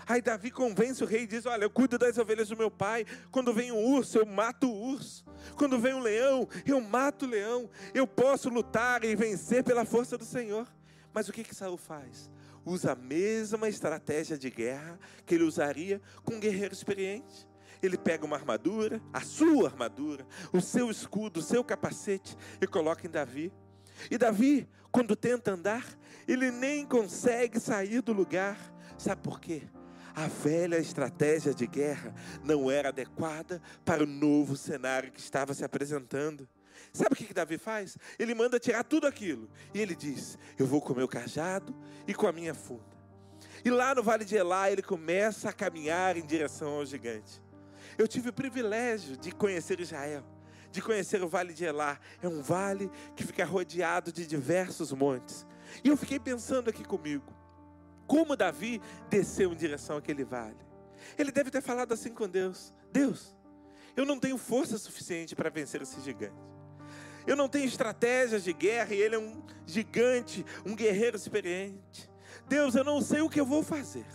Aí 0.07 0.21
Davi 0.21 0.51
convence 0.51 1.03
o 1.03 1.07
rei 1.07 1.23
e 1.23 1.27
diz: 1.27 1.45
Olha, 1.45 1.63
eu 1.63 1.69
cuido 1.69 1.97
das 1.97 2.17
ovelhas 2.17 2.49
do 2.49 2.57
meu 2.57 2.69
pai. 2.69 3.05
Quando 3.31 3.53
vem 3.53 3.71
um 3.71 3.81
urso, 3.95 4.17
eu 4.17 4.25
mato 4.25 4.67
o 4.67 4.91
urso. 4.91 5.23
Quando 5.55 5.79
vem 5.79 5.93
um 5.93 5.99
leão, 5.99 6.47
eu 6.65 6.81
mato 6.81 7.25
o 7.25 7.29
leão. 7.29 7.69
Eu 7.93 8.05
posso 8.05 8.49
lutar 8.49 9.05
e 9.05 9.15
vencer 9.15 9.63
pela 9.63 9.85
força 9.85 10.17
do 10.17 10.25
Senhor. 10.25 10.67
Mas 11.13 11.29
o 11.29 11.33
que 11.33 11.43
que 11.43 11.55
Saul 11.55 11.77
faz? 11.77 12.29
Usa 12.65 12.91
a 12.91 12.95
mesma 12.95 13.67
estratégia 13.67 14.37
de 14.37 14.49
guerra 14.49 14.99
que 15.25 15.35
ele 15.35 15.43
usaria 15.43 16.01
com 16.23 16.35
um 16.35 16.39
guerreiro 16.39 16.73
experiente. 16.73 17.47
Ele 17.81 17.97
pega 17.97 18.25
uma 18.25 18.35
armadura, 18.35 19.01
a 19.11 19.21
sua 19.21 19.67
armadura, 19.67 20.25
o 20.53 20.61
seu 20.61 20.91
escudo, 20.91 21.39
o 21.39 21.43
seu 21.43 21.63
capacete 21.63 22.37
e 22.61 22.67
coloca 22.67 23.07
em 23.07 23.09
Davi. 23.09 23.51
E 24.09 24.17
Davi, 24.17 24.69
quando 24.91 25.15
tenta 25.15 25.51
andar, 25.51 25.85
ele 26.27 26.51
nem 26.51 26.85
consegue 26.85 27.59
sair 27.59 28.01
do 28.01 28.13
lugar. 28.13 28.57
Sabe 28.97 29.21
por 29.21 29.39
quê? 29.39 29.63
A 30.13 30.27
velha 30.27 30.77
estratégia 30.77 31.53
de 31.53 31.65
guerra 31.65 32.13
não 32.43 32.69
era 32.69 32.89
adequada 32.89 33.61
para 33.85 34.03
o 34.03 34.07
novo 34.07 34.55
cenário 34.57 35.11
que 35.11 35.19
estava 35.19 35.53
se 35.53 35.63
apresentando. 35.63 36.47
Sabe 36.93 37.13
o 37.13 37.15
que, 37.15 37.25
que 37.25 37.33
Davi 37.33 37.57
faz? 37.57 37.97
Ele 38.19 38.35
manda 38.35 38.59
tirar 38.59 38.83
tudo 38.83 39.07
aquilo. 39.07 39.49
E 39.73 39.79
ele 39.79 39.95
diz: 39.95 40.37
Eu 40.57 40.65
vou 40.65 40.81
com 40.81 40.93
o 40.93 40.95
meu 40.95 41.07
cajado 41.07 41.75
e 42.07 42.13
com 42.13 42.27
a 42.27 42.31
minha 42.31 42.53
funda. 42.53 42.91
E 43.63 43.69
lá 43.69 43.95
no 43.95 44.03
Vale 44.03 44.25
de 44.25 44.35
Elá, 44.35 44.71
ele 44.71 44.81
começa 44.81 45.49
a 45.49 45.53
caminhar 45.53 46.17
em 46.17 46.25
direção 46.25 46.69
ao 46.73 46.85
gigante. 46.85 47.41
Eu 47.97 48.07
tive 48.07 48.29
o 48.29 48.33
privilégio 48.33 49.15
de 49.15 49.31
conhecer 49.31 49.79
Israel, 49.79 50.23
de 50.71 50.81
conhecer 50.81 51.21
o 51.23 51.29
Vale 51.29 51.53
de 51.53 51.63
Elá. 51.63 51.99
É 52.21 52.27
um 52.27 52.41
vale 52.41 52.89
que 53.15 53.23
fica 53.23 53.45
rodeado 53.45 54.11
de 54.11 54.25
diversos 54.25 54.91
montes. 54.91 55.45
E 55.83 55.89
eu 55.89 55.95
fiquei 55.95 56.19
pensando 56.19 56.69
aqui 56.69 56.83
comigo: 56.83 57.33
como 58.05 58.35
Davi 58.35 58.81
desceu 59.09 59.53
em 59.53 59.55
direção 59.55 59.97
àquele 59.97 60.25
vale? 60.25 60.57
Ele 61.17 61.31
deve 61.31 61.49
ter 61.51 61.61
falado 61.61 61.93
assim 61.93 62.13
com 62.13 62.27
Deus: 62.27 62.73
Deus, 62.91 63.35
eu 63.95 64.05
não 64.05 64.19
tenho 64.19 64.37
força 64.37 64.77
suficiente 64.77 65.35
para 65.35 65.49
vencer 65.49 65.81
esse 65.81 66.01
gigante. 66.01 66.50
Eu 67.25 67.35
não 67.35 67.47
tenho 67.47 67.65
estratégias 67.65 68.43
de 68.43 68.53
guerra 68.53 68.93
e 68.93 69.01
ele 69.01 69.15
é 69.15 69.19
um 69.19 69.43
gigante, 69.65 70.45
um 70.65 70.75
guerreiro 70.75 71.15
experiente. 71.15 72.09
Deus, 72.47 72.75
eu 72.75 72.83
não 72.83 73.01
sei 73.01 73.21
o 73.21 73.29
que 73.29 73.39
eu 73.39 73.45
vou 73.45 73.63
fazer, 73.63 74.05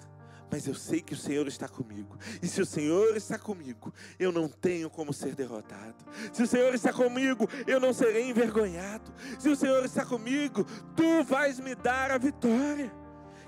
mas 0.50 0.66
eu 0.66 0.74
sei 0.74 1.00
que 1.00 1.14
o 1.14 1.16
Senhor 1.16 1.46
está 1.46 1.68
comigo. 1.68 2.18
E 2.42 2.46
se 2.46 2.60
o 2.60 2.66
Senhor 2.66 3.16
está 3.16 3.38
comigo, 3.38 3.92
eu 4.18 4.30
não 4.30 4.48
tenho 4.48 4.90
como 4.90 5.12
ser 5.12 5.34
derrotado. 5.34 6.04
Se 6.32 6.42
o 6.42 6.46
Senhor 6.46 6.74
está 6.74 6.92
comigo, 6.92 7.48
eu 7.66 7.80
não 7.80 7.92
serei 7.92 8.28
envergonhado. 8.28 9.12
Se 9.38 9.48
o 9.48 9.56
Senhor 9.56 9.84
está 9.84 10.04
comigo, 10.04 10.64
tu 10.94 11.24
vais 11.24 11.58
me 11.60 11.74
dar 11.74 12.10
a 12.10 12.18
vitória. 12.18 12.92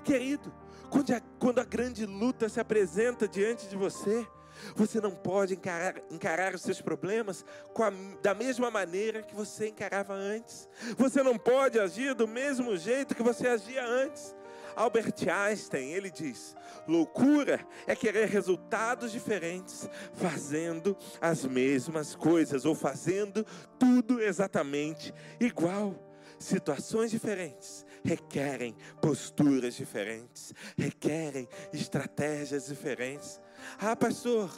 Querido, 0.03 0.51
quando 0.89 1.13
a, 1.13 1.21
quando 1.37 1.59
a 1.59 1.63
grande 1.63 2.05
luta 2.05 2.49
se 2.49 2.59
apresenta 2.59 3.27
diante 3.27 3.67
de 3.67 3.75
você, 3.75 4.27
você 4.75 4.99
não 4.99 5.11
pode 5.11 5.53
encarar, 5.53 5.95
encarar 6.09 6.55
os 6.55 6.61
seus 6.61 6.81
problemas 6.81 7.45
a, 7.75 7.91
da 8.21 8.33
mesma 8.33 8.69
maneira 8.69 9.21
que 9.21 9.35
você 9.35 9.69
encarava 9.69 10.13
antes. 10.13 10.67
Você 10.97 11.23
não 11.23 11.37
pode 11.37 11.79
agir 11.79 12.13
do 12.13 12.27
mesmo 12.27 12.75
jeito 12.77 13.15
que 13.15 13.23
você 13.23 13.47
agia 13.47 13.85
antes. 13.85 14.35
Albert 14.75 15.15
Einstein, 15.27 15.91
ele 15.91 16.09
diz: 16.09 16.55
loucura 16.87 17.65
é 17.87 17.95
querer 17.95 18.27
resultados 18.29 19.11
diferentes 19.11 19.89
fazendo 20.13 20.95
as 21.19 21.45
mesmas 21.45 22.15
coisas 22.15 22.65
ou 22.65 22.75
fazendo 22.75 23.45
tudo 23.77 24.21
exatamente 24.21 25.13
igual. 25.39 25.95
Situações 26.39 27.11
diferentes 27.11 27.85
requerem 28.01 28.73
posturas 29.01 29.75
diferentes, 29.75 30.53
requerem 30.77 31.49
estratégias 31.73 32.67
diferentes. 32.67 33.41
Ah, 33.77 33.95
pastor, 33.95 34.49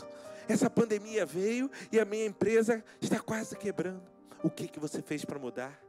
essa 0.48 0.70
pandemia 0.70 1.26
veio 1.26 1.70
e 1.92 2.00
a 2.00 2.06
minha 2.06 2.26
empresa 2.26 2.84
está 3.02 3.20
quase 3.20 3.56
quebrando. 3.56 4.04
O 4.44 4.50
que, 4.50 4.68
que 4.68 4.80
você 4.80 5.02
fez 5.02 5.24
para 5.26 5.40
mudar? 5.40 5.80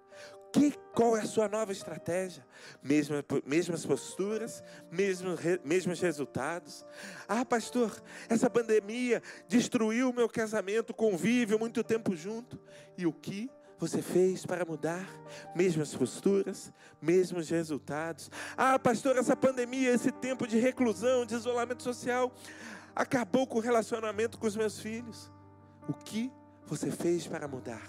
Que, 0.53 0.73
qual 0.95 1.17
é 1.17 1.21
a 1.23 1.27
sua 1.27 1.49
nova 1.49 1.73
estratégia? 1.73 2.47
Mesmas, 2.83 3.25
mesmas 3.47 3.87
posturas, 3.87 4.63
mesmos, 4.91 5.41
mesmos 5.65 5.99
resultados. 5.99 6.85
Ah, 7.27 7.43
pastor, 7.43 7.91
essa 8.29 8.51
pandemia 8.51 9.23
destruiu 9.49 10.11
o 10.11 10.15
meu 10.15 10.29
casamento, 10.29 10.93
convívio, 10.93 11.59
muito 11.59 11.83
tempo 11.83 12.15
junto. 12.15 12.61
E 12.99 13.07
o 13.07 13.13
que 13.13 13.51
você 13.79 14.03
fez 14.03 14.45
para 14.45 14.67
mudar? 14.67 15.09
Mesmas 15.57 15.95
posturas, 15.95 16.71
mesmos 17.01 17.49
resultados. 17.49 18.31
Ah, 18.55 18.79
pastor, 18.79 19.17
essa 19.17 19.35
pandemia, 19.35 19.91
esse 19.91 20.13
tempo 20.13 20.47
de 20.47 20.59
reclusão, 20.59 21.25
de 21.25 21.35
isolamento 21.35 21.83
social, 21.83 22.31
acabou 22.95 23.47
com 23.47 23.59
o 23.59 23.61
relacionamento 23.61 24.39
com 24.39 24.47
os 24.47 24.57
meus 24.57 24.79
filhos. 24.79 25.31
O 25.89 25.93
que 25.93 26.31
você 26.67 26.91
fez 26.91 27.27
para 27.27 27.49
mudar? 27.49 27.87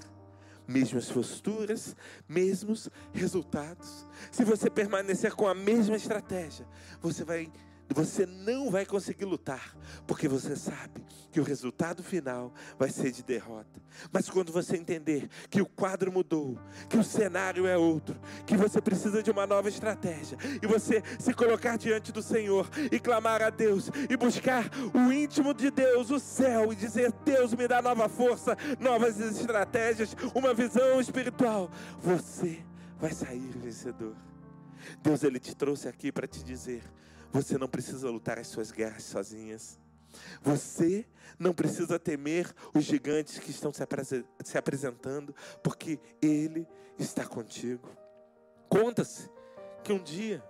Mesmas 0.67 1.11
posturas, 1.11 1.95
mesmos 2.27 2.89
resultados. 3.13 4.07
Se 4.31 4.43
você 4.43 4.69
permanecer 4.69 5.33
com 5.33 5.47
a 5.47 5.53
mesma 5.53 5.95
estratégia, 5.95 6.65
você 7.01 7.23
vai 7.23 7.51
você 7.89 8.25
não 8.25 8.69
vai 8.69 8.85
conseguir 8.85 9.25
lutar, 9.25 9.75
porque 10.05 10.27
você 10.27 10.55
sabe 10.55 11.03
que 11.31 11.39
o 11.39 11.43
resultado 11.43 12.03
final 12.03 12.53
vai 12.77 12.89
ser 12.89 13.11
de 13.11 13.23
derrota. 13.23 13.81
Mas 14.11 14.29
quando 14.29 14.51
você 14.51 14.77
entender 14.77 15.29
que 15.49 15.61
o 15.61 15.65
quadro 15.65 16.11
mudou, 16.11 16.57
que 16.89 16.97
o 16.97 17.03
cenário 17.03 17.67
é 17.67 17.77
outro, 17.77 18.19
que 18.45 18.55
você 18.55 18.81
precisa 18.81 19.21
de 19.21 19.31
uma 19.31 19.45
nova 19.45 19.69
estratégia, 19.69 20.37
e 20.61 20.67
você 20.67 21.03
se 21.19 21.33
colocar 21.33 21.77
diante 21.77 22.11
do 22.11 22.21
Senhor 22.21 22.69
e 22.91 22.99
clamar 22.99 23.41
a 23.41 23.49
Deus 23.49 23.89
e 24.09 24.15
buscar 24.15 24.69
o 24.93 25.11
íntimo 25.11 25.53
de 25.53 25.69
Deus, 25.71 26.11
o 26.11 26.19
céu, 26.19 26.71
e 26.71 26.75
dizer: 26.75 27.11
Deus 27.25 27.53
me 27.53 27.67
dá 27.67 27.81
nova 27.81 28.07
força, 28.07 28.57
novas 28.79 29.19
estratégias, 29.19 30.15
uma 30.33 30.53
visão 30.53 30.99
espiritual, 30.99 31.69
você 31.99 32.63
vai 32.99 33.11
sair 33.11 33.51
vencedor. 33.57 34.15
Deus 35.01 35.23
ele 35.23 35.39
te 35.39 35.55
trouxe 35.55 35.87
aqui 35.87 36.11
para 36.11 36.27
te 36.27 36.43
dizer: 36.43 36.83
você 37.33 37.57
não 37.57 37.67
precisa 37.67 38.11
lutar 38.11 38.37
as 38.37 38.47
suas 38.47 38.71
guerras 38.71 39.03
sozinhas. 39.03 39.79
Você 40.43 41.05
não 41.39 41.51
precisa 41.51 41.97
temer 41.97 42.53
os 42.75 42.83
gigantes 42.83 43.39
que 43.39 43.49
estão 43.49 43.71
se 43.73 44.57
apresentando, 44.57 45.35
porque 45.63 45.99
Ele 46.21 46.67
está 46.99 47.25
contigo. 47.25 47.89
Conta-se 48.69 49.27
que 49.83 49.91
um 49.91 50.01
dia 50.01 50.43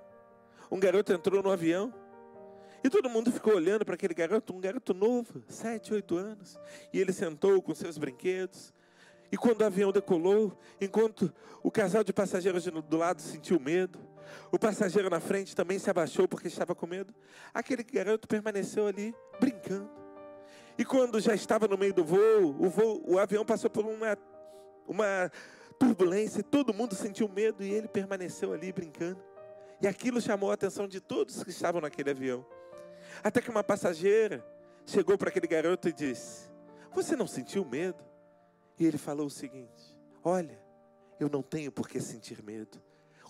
um 0.69 0.79
garoto 0.79 1.13
entrou 1.13 1.41
no 1.41 1.51
avião 1.51 1.93
e 2.83 2.89
todo 2.89 3.09
mundo 3.09 3.31
ficou 3.31 3.55
olhando 3.55 3.85
para 3.85 3.95
aquele 3.95 4.13
garoto, 4.13 4.53
um 4.53 4.59
garoto 4.59 4.93
novo, 4.93 5.41
sete, 5.47 5.93
oito 5.93 6.17
anos, 6.17 6.59
e 6.91 6.99
ele 6.99 7.13
sentou 7.13 7.61
com 7.61 7.73
seus 7.73 7.97
brinquedos. 7.97 8.73
E 9.31 9.37
quando 9.37 9.61
o 9.61 9.65
avião 9.65 9.91
decolou, 9.91 10.59
enquanto 10.81 11.33
o 11.63 11.71
casal 11.71 12.03
de 12.03 12.11
passageiros 12.11 12.65
do 12.65 12.97
lado 12.97 13.21
sentiu 13.21 13.57
medo, 13.57 13.99
o 14.51 14.59
passageiro 14.59 15.09
na 15.09 15.19
frente 15.19 15.55
também 15.55 15.79
se 15.79 15.89
abaixou 15.89 16.27
porque 16.27 16.47
estava 16.47 16.73
com 16.75 16.85
medo. 16.85 17.13
Aquele 17.53 17.83
garoto 17.83 18.27
permaneceu 18.27 18.87
ali 18.87 19.15
brincando. 19.39 19.89
E 20.77 20.83
quando 20.83 21.19
já 21.19 21.33
estava 21.35 21.67
no 21.67 21.77
meio 21.77 21.93
do 21.93 22.03
voo, 22.03 22.55
o, 22.59 22.69
voo, 22.69 23.03
o 23.05 23.19
avião 23.19 23.45
passou 23.45 23.69
por 23.69 23.85
uma, 23.85 24.17
uma 24.87 25.31
turbulência, 25.79 26.39
e 26.39 26.43
todo 26.43 26.73
mundo 26.73 26.95
sentiu 26.95 27.27
medo 27.27 27.63
e 27.63 27.71
ele 27.71 27.87
permaneceu 27.87 28.53
ali 28.53 28.71
brincando. 28.71 29.21
E 29.81 29.87
aquilo 29.87 30.21
chamou 30.21 30.49
a 30.49 30.53
atenção 30.53 30.87
de 30.87 30.99
todos 30.99 31.43
que 31.43 31.49
estavam 31.49 31.81
naquele 31.81 32.09
avião. 32.09 32.45
Até 33.23 33.41
que 33.41 33.49
uma 33.49 33.63
passageira 33.63 34.43
chegou 34.85 35.17
para 35.17 35.29
aquele 35.29 35.47
garoto 35.47 35.89
e 35.89 35.93
disse: 35.93 36.49
Você 36.93 37.15
não 37.15 37.27
sentiu 37.27 37.65
medo? 37.65 38.03
E 38.79 38.85
ele 38.85 38.97
falou 38.97 39.27
o 39.27 39.31
seguinte: 39.31 39.95
Olha, 40.23 40.59
eu 41.19 41.29
não 41.29 41.41
tenho 41.41 41.71
por 41.71 41.87
que 41.87 41.99
sentir 41.99 42.41
medo. 42.41 42.81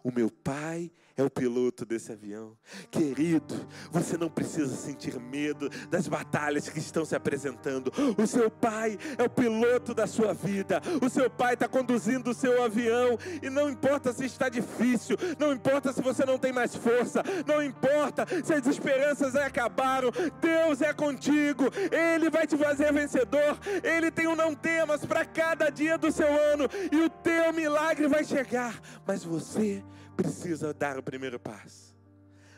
O 0.03 0.11
meu 0.11 0.29
pai 0.29 0.91
é 1.15 1.23
o 1.23 1.29
piloto 1.29 1.85
desse 1.85 2.11
avião. 2.11 2.57
Querido, 2.89 3.67
você 3.91 4.17
não 4.17 4.29
precisa 4.29 4.75
sentir 4.75 5.19
medo 5.19 5.69
das 5.89 6.07
batalhas 6.07 6.67
que 6.67 6.79
estão 6.79 7.05
se 7.05 7.15
apresentando. 7.15 7.91
O 8.17 8.25
seu 8.25 8.49
pai 8.49 8.97
é 9.17 9.23
o 9.23 9.29
piloto 9.29 9.93
da 9.93 10.07
sua 10.07 10.33
vida. 10.33 10.81
O 11.01 11.09
seu 11.09 11.29
pai 11.29 11.53
está 11.53 11.67
conduzindo 11.67 12.31
o 12.31 12.33
seu 12.33 12.63
avião. 12.63 13.17
E 13.41 13.49
não 13.49 13.69
importa 13.69 14.11
se 14.11 14.25
está 14.25 14.49
difícil, 14.49 15.17
não 15.37 15.53
importa 15.53 15.93
se 15.93 16.01
você 16.01 16.25
não 16.25 16.37
tem 16.37 16.51
mais 16.51 16.75
força, 16.75 17.23
não 17.45 17.61
importa 17.61 18.25
se 18.43 18.53
as 18.53 18.65
esperanças 18.65 19.35
acabaram. 19.35 20.11
Deus 20.41 20.81
é 20.81 20.93
contigo. 20.93 21.65
Ele 21.91 22.29
vai 22.29 22.47
te 22.47 22.57
fazer 22.57 22.91
vencedor. 22.91 23.57
Ele 23.83 24.09
tem 24.09 24.27
um 24.27 24.35
não 24.35 24.55
temas 24.55 25.05
para 25.05 25.25
cada 25.25 25.69
dia 25.69 25.97
do 25.97 26.11
seu 26.11 26.27
ano. 26.27 26.67
E 26.91 26.97
o 26.97 27.09
teu 27.09 27.53
milagre 27.53 28.07
vai 28.07 28.23
chegar. 28.23 28.79
Mas 29.05 29.23
você 29.23 29.83
precisa 30.15 30.73
dar 30.73 30.97
o 30.97 31.03
primeiro 31.03 31.39
passo. 31.39 31.95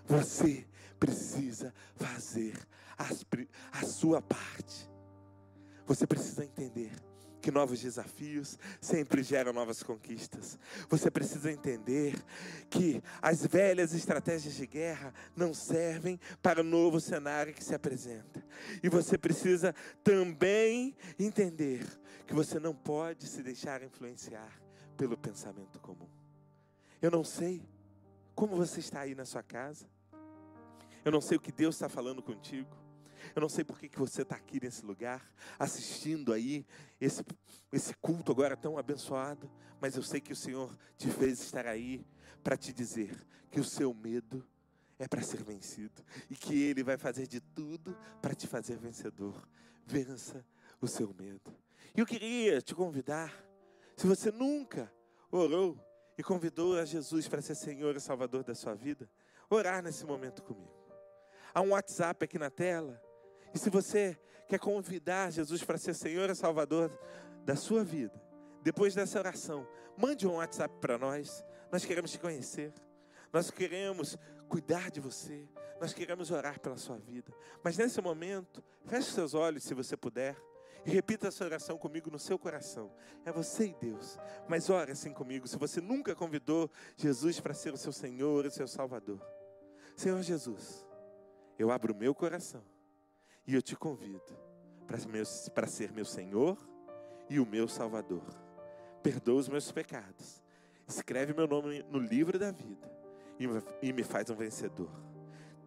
Você 0.05 0.65
precisa 0.99 1.73
fazer 1.95 2.57
as, 2.97 3.25
a 3.71 3.85
sua 3.85 4.21
parte. 4.21 4.89
Você 5.85 6.07
precisa 6.07 6.43
entender 6.43 6.91
que 7.45 7.51
novos 7.51 7.79
desafios 7.79 8.57
sempre 8.81 9.21
geram 9.21 9.53
novas 9.53 9.83
conquistas. 9.83 10.57
Você 10.89 11.11
precisa 11.11 11.51
entender 11.51 12.15
que 12.71 13.03
as 13.21 13.45
velhas 13.45 13.93
estratégias 13.93 14.55
de 14.55 14.65
guerra 14.65 15.13
não 15.35 15.53
servem 15.53 16.19
para 16.41 16.61
o 16.61 16.63
novo 16.63 16.99
cenário 16.99 17.53
que 17.53 17.63
se 17.63 17.75
apresenta. 17.75 18.43
E 18.81 18.89
você 18.89 19.15
precisa 19.15 19.75
também 20.03 20.95
entender 21.19 21.85
que 22.25 22.33
você 22.33 22.59
não 22.59 22.73
pode 22.73 23.27
se 23.27 23.43
deixar 23.43 23.83
influenciar 23.83 24.59
pelo 24.97 25.15
pensamento 25.15 25.79
comum. 25.79 26.14
Eu 27.05 27.11
não 27.11 27.23
sei 27.23 27.61
como 28.33 28.55
você 28.55 28.79
está 28.79 29.01
aí 29.01 29.13
na 29.13 29.25
sua 29.25 29.43
casa. 29.43 29.87
Eu 31.05 31.11
não 31.11 31.21
sei 31.21 31.37
o 31.37 31.39
que 31.39 31.51
Deus 31.51 31.75
está 31.75 31.87
falando 31.87 32.19
contigo. 32.19 32.75
Eu 33.35 33.41
não 33.41 33.47
sei 33.47 33.63
por 33.63 33.77
que, 33.77 33.87
que 33.87 33.99
você 33.99 34.23
está 34.23 34.35
aqui 34.35 34.59
nesse 34.59 34.83
lugar, 34.83 35.31
assistindo 35.59 36.33
aí 36.33 36.65
esse, 36.99 37.23
esse 37.71 37.93
culto 37.97 38.31
agora 38.31 38.57
tão 38.57 38.75
abençoado, 38.75 39.51
mas 39.79 39.95
eu 39.95 40.01
sei 40.01 40.19
que 40.19 40.33
o 40.33 40.35
Senhor 40.35 40.75
te 40.97 41.07
fez 41.11 41.39
estar 41.41 41.67
aí 41.67 42.03
para 42.43 42.57
te 42.57 42.73
dizer 42.73 43.15
que 43.51 43.59
o 43.59 43.63
seu 43.63 43.93
medo 43.93 44.43
é 44.97 45.07
para 45.07 45.21
ser 45.21 45.43
vencido 45.43 46.03
e 46.27 46.35
que 46.35 46.59
Ele 46.59 46.83
vai 46.83 46.97
fazer 46.97 47.27
de 47.27 47.39
tudo 47.39 47.95
para 48.19 48.33
te 48.33 48.47
fazer 48.47 48.79
vencedor. 48.79 49.47
Vença 49.85 50.43
o 50.81 50.87
seu 50.87 51.13
medo. 51.13 51.55
E 51.95 51.99
eu 51.99 52.05
queria 52.07 52.63
te 52.63 52.73
convidar, 52.73 53.31
se 53.95 54.07
você 54.07 54.31
nunca 54.31 54.91
orou 55.29 55.84
e 56.17 56.23
convidou 56.23 56.77
a 56.77 56.85
Jesus 56.85 57.27
para 57.27 57.41
ser 57.41 57.55
Senhor 57.55 57.95
e 57.95 57.99
Salvador 57.99 58.43
da 58.43 58.55
sua 58.55 58.73
vida, 58.73 59.09
orar 59.49 59.83
nesse 59.83 60.05
momento 60.05 60.41
comigo. 60.43 60.73
Há 61.53 61.61
um 61.61 61.69
WhatsApp 61.69 62.23
aqui 62.23 62.37
na 62.37 62.49
tela. 62.49 63.01
E 63.53 63.59
se 63.59 63.69
você 63.69 64.19
quer 64.47 64.59
convidar 64.59 65.31
Jesus 65.31 65.63
para 65.63 65.77
ser 65.77 65.93
Senhor 65.93 66.29
e 66.29 66.35
Salvador 66.35 66.91
da 67.45 67.55
sua 67.55 67.83
vida, 67.83 68.21
depois 68.61 68.93
dessa 68.95 69.19
oração, 69.19 69.67
mande 69.97 70.27
um 70.27 70.35
WhatsApp 70.35 70.73
para 70.81 70.97
nós. 70.97 71.43
Nós 71.71 71.85
queremos 71.85 72.11
te 72.11 72.19
conhecer. 72.19 72.73
Nós 73.31 73.51
queremos 73.51 74.17
cuidar 74.49 74.89
de 74.89 74.99
você. 74.99 75.47
Nós 75.79 75.93
queremos 75.93 76.31
orar 76.31 76.59
pela 76.59 76.77
sua 76.77 76.97
vida. 76.97 77.31
Mas 77.63 77.77
nesse 77.77 78.01
momento, 78.01 78.63
feche 78.85 79.11
seus 79.11 79.33
olhos 79.33 79.63
se 79.63 79.73
você 79.73 79.95
puder. 79.95 80.35
E 80.85 80.91
repita 80.91 81.27
essa 81.27 81.43
oração 81.43 81.77
comigo 81.77 82.11
no 82.11 82.19
seu 82.19 82.37
coração. 82.37 82.91
É 83.25 83.31
você 83.31 83.67
e 83.67 83.73
Deus. 83.73 84.19
Mas 84.47 84.69
ore 84.69 84.91
assim 84.91 85.11
comigo. 85.11 85.47
Se 85.47 85.57
você 85.57 85.81
nunca 85.81 86.15
convidou 86.15 86.69
Jesus 86.95 87.39
para 87.39 87.53
ser 87.53 87.73
o 87.73 87.77
seu 87.77 87.91
Senhor 87.91 88.45
e 88.45 88.51
seu 88.51 88.67
Salvador. 88.67 89.19
Senhor 89.95 90.21
Jesus, 90.21 90.85
eu 91.57 91.71
abro 91.71 91.93
o 91.93 91.95
meu 91.95 92.13
coração 92.13 92.63
e 93.47 93.55
eu 93.55 93.61
te 93.61 93.75
convido 93.75 94.37
para 94.85 95.67
ser 95.67 95.91
meu 95.91 96.05
Senhor 96.05 96.57
e 97.29 97.39
o 97.39 97.45
meu 97.45 97.67
Salvador. 97.67 98.23
Perdoa 99.01 99.39
os 99.39 99.49
meus 99.49 99.71
pecados. 99.71 100.43
Escreve 100.87 101.33
meu 101.33 101.47
nome 101.47 101.81
no 101.89 101.97
livro 101.97 102.37
da 102.37 102.51
vida 102.51 102.91
e 103.81 103.91
me 103.91 104.03
faz 104.03 104.29
um 104.29 104.35
vencedor. 104.35 104.91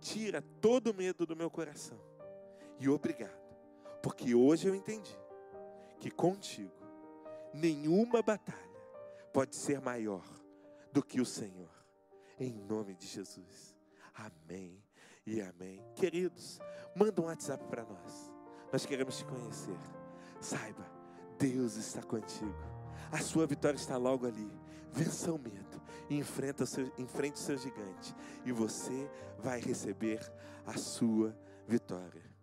Tira 0.00 0.40
todo 0.60 0.92
o 0.92 0.94
medo 0.94 1.26
do 1.26 1.34
meu 1.34 1.50
coração. 1.50 1.98
E 2.78 2.88
obrigado, 2.88 3.47
porque 4.02 4.34
hoje 4.34 4.68
eu 4.68 4.74
entendi 4.74 5.16
que 5.98 6.10
contigo 6.10 6.72
nenhuma 7.52 8.22
batalha 8.22 8.68
pode 9.32 9.56
ser 9.56 9.80
maior 9.80 10.24
do 10.92 11.02
que 11.02 11.20
o 11.20 11.26
Senhor. 11.26 11.70
Em 12.38 12.52
nome 12.52 12.94
de 12.94 13.06
Jesus. 13.06 13.76
Amém 14.14 14.82
e 15.26 15.40
amém. 15.40 15.84
Queridos, 15.94 16.60
manda 16.94 17.20
um 17.20 17.26
WhatsApp 17.26 17.64
para 17.66 17.84
nós. 17.84 18.32
Nós 18.72 18.86
queremos 18.86 19.18
te 19.18 19.24
conhecer. 19.24 19.78
Saiba, 20.40 20.86
Deus 21.38 21.76
está 21.76 22.02
contigo. 22.02 22.54
A 23.10 23.18
sua 23.18 23.46
vitória 23.46 23.76
está 23.76 23.96
logo 23.96 24.26
ali. 24.26 24.50
Vença 24.92 25.32
o 25.32 25.38
medo 25.38 25.82
e 26.08 26.16
enfrenta 26.16 26.64
o 26.64 26.66
seu, 26.66 26.92
enfrente 26.98 27.36
o 27.36 27.44
seu 27.44 27.56
gigante. 27.56 28.14
E 28.44 28.52
você 28.52 29.10
vai 29.38 29.60
receber 29.60 30.20
a 30.66 30.76
sua 30.76 31.36
vitória. 31.66 32.37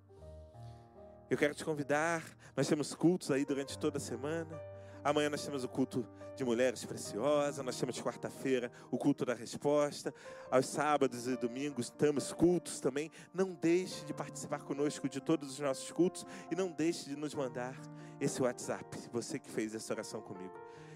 Eu 1.29 1.37
quero 1.37 1.55
te 1.55 1.65
convidar. 1.65 2.23
Nós 2.55 2.67
temos 2.67 2.93
cultos 2.93 3.31
aí 3.31 3.45
durante 3.45 3.77
toda 3.77 3.97
a 3.97 4.01
semana. 4.01 4.59
Amanhã 5.03 5.29
nós 5.29 5.43
temos 5.45 5.63
o 5.63 5.67
culto 5.67 6.07
de 6.35 6.43
mulheres 6.43 6.83
preciosas, 6.83 7.63
nós 7.63 7.79
temos 7.79 8.01
quarta-feira 8.01 8.71
o 8.91 8.97
culto 8.97 9.23
da 9.23 9.33
resposta, 9.33 10.13
aos 10.51 10.65
sábados 10.65 11.27
e 11.27 11.37
domingos 11.37 11.89
temos 11.89 12.33
cultos 12.33 12.79
também. 12.79 13.11
Não 13.33 13.53
deixe 13.53 14.03
de 14.03 14.13
participar 14.13 14.63
conosco 14.63 15.07
de 15.07 15.21
todos 15.21 15.51
os 15.51 15.59
nossos 15.59 15.91
cultos 15.91 16.25
e 16.51 16.55
não 16.55 16.71
deixe 16.71 17.09
de 17.09 17.15
nos 17.15 17.33
mandar 17.33 17.79
esse 18.19 18.41
WhatsApp, 18.41 18.97
você 19.11 19.37
que 19.39 19.49
fez 19.49 19.73
essa 19.75 19.93
oração 19.93 20.21
comigo. 20.21 20.53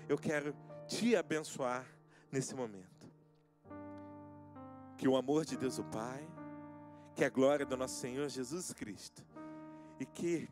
Eu 0.08 0.18
quero 0.18 0.56
te 0.88 1.16
abençoar 1.16 1.86
nesse 2.32 2.56
momento. 2.56 3.08
Que 4.98 5.08
o 5.08 5.16
amor 5.16 5.46
de 5.46 5.56
Deus 5.56 5.78
o 5.78 5.84
Pai, 5.84 6.28
que 7.16 7.24
a 7.24 7.30
glória 7.30 7.66
do 7.66 7.78
nosso 7.78 8.00
Senhor 8.00 8.28
Jesus 8.28 8.74
Cristo 8.74 9.24
e 10.00 10.06
que 10.06 10.50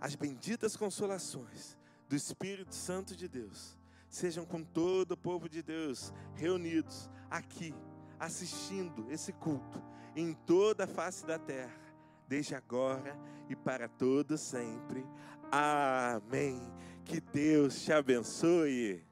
as 0.00 0.14
benditas 0.14 0.76
consolações 0.76 1.76
do 2.08 2.16
Espírito 2.16 2.74
Santo 2.74 3.16
de 3.16 3.28
Deus 3.28 3.76
sejam 4.08 4.44
com 4.44 4.62
todo 4.62 5.12
o 5.12 5.16
povo 5.16 5.48
de 5.48 5.62
Deus 5.62 6.12
reunidos 6.34 7.08
aqui, 7.30 7.74
assistindo 8.18 9.10
esse 9.10 9.32
culto 9.32 9.82
em 10.14 10.34
toda 10.34 10.84
a 10.84 10.86
face 10.86 11.24
da 11.24 11.38
terra, 11.38 11.80
desde 12.28 12.54
agora 12.54 13.16
e 13.48 13.56
para 13.56 13.88
todos 13.88 14.40
sempre. 14.40 15.06
Amém. 15.50 16.60
Que 17.04 17.20
Deus 17.20 17.82
te 17.82 17.92
abençoe. 17.92 19.04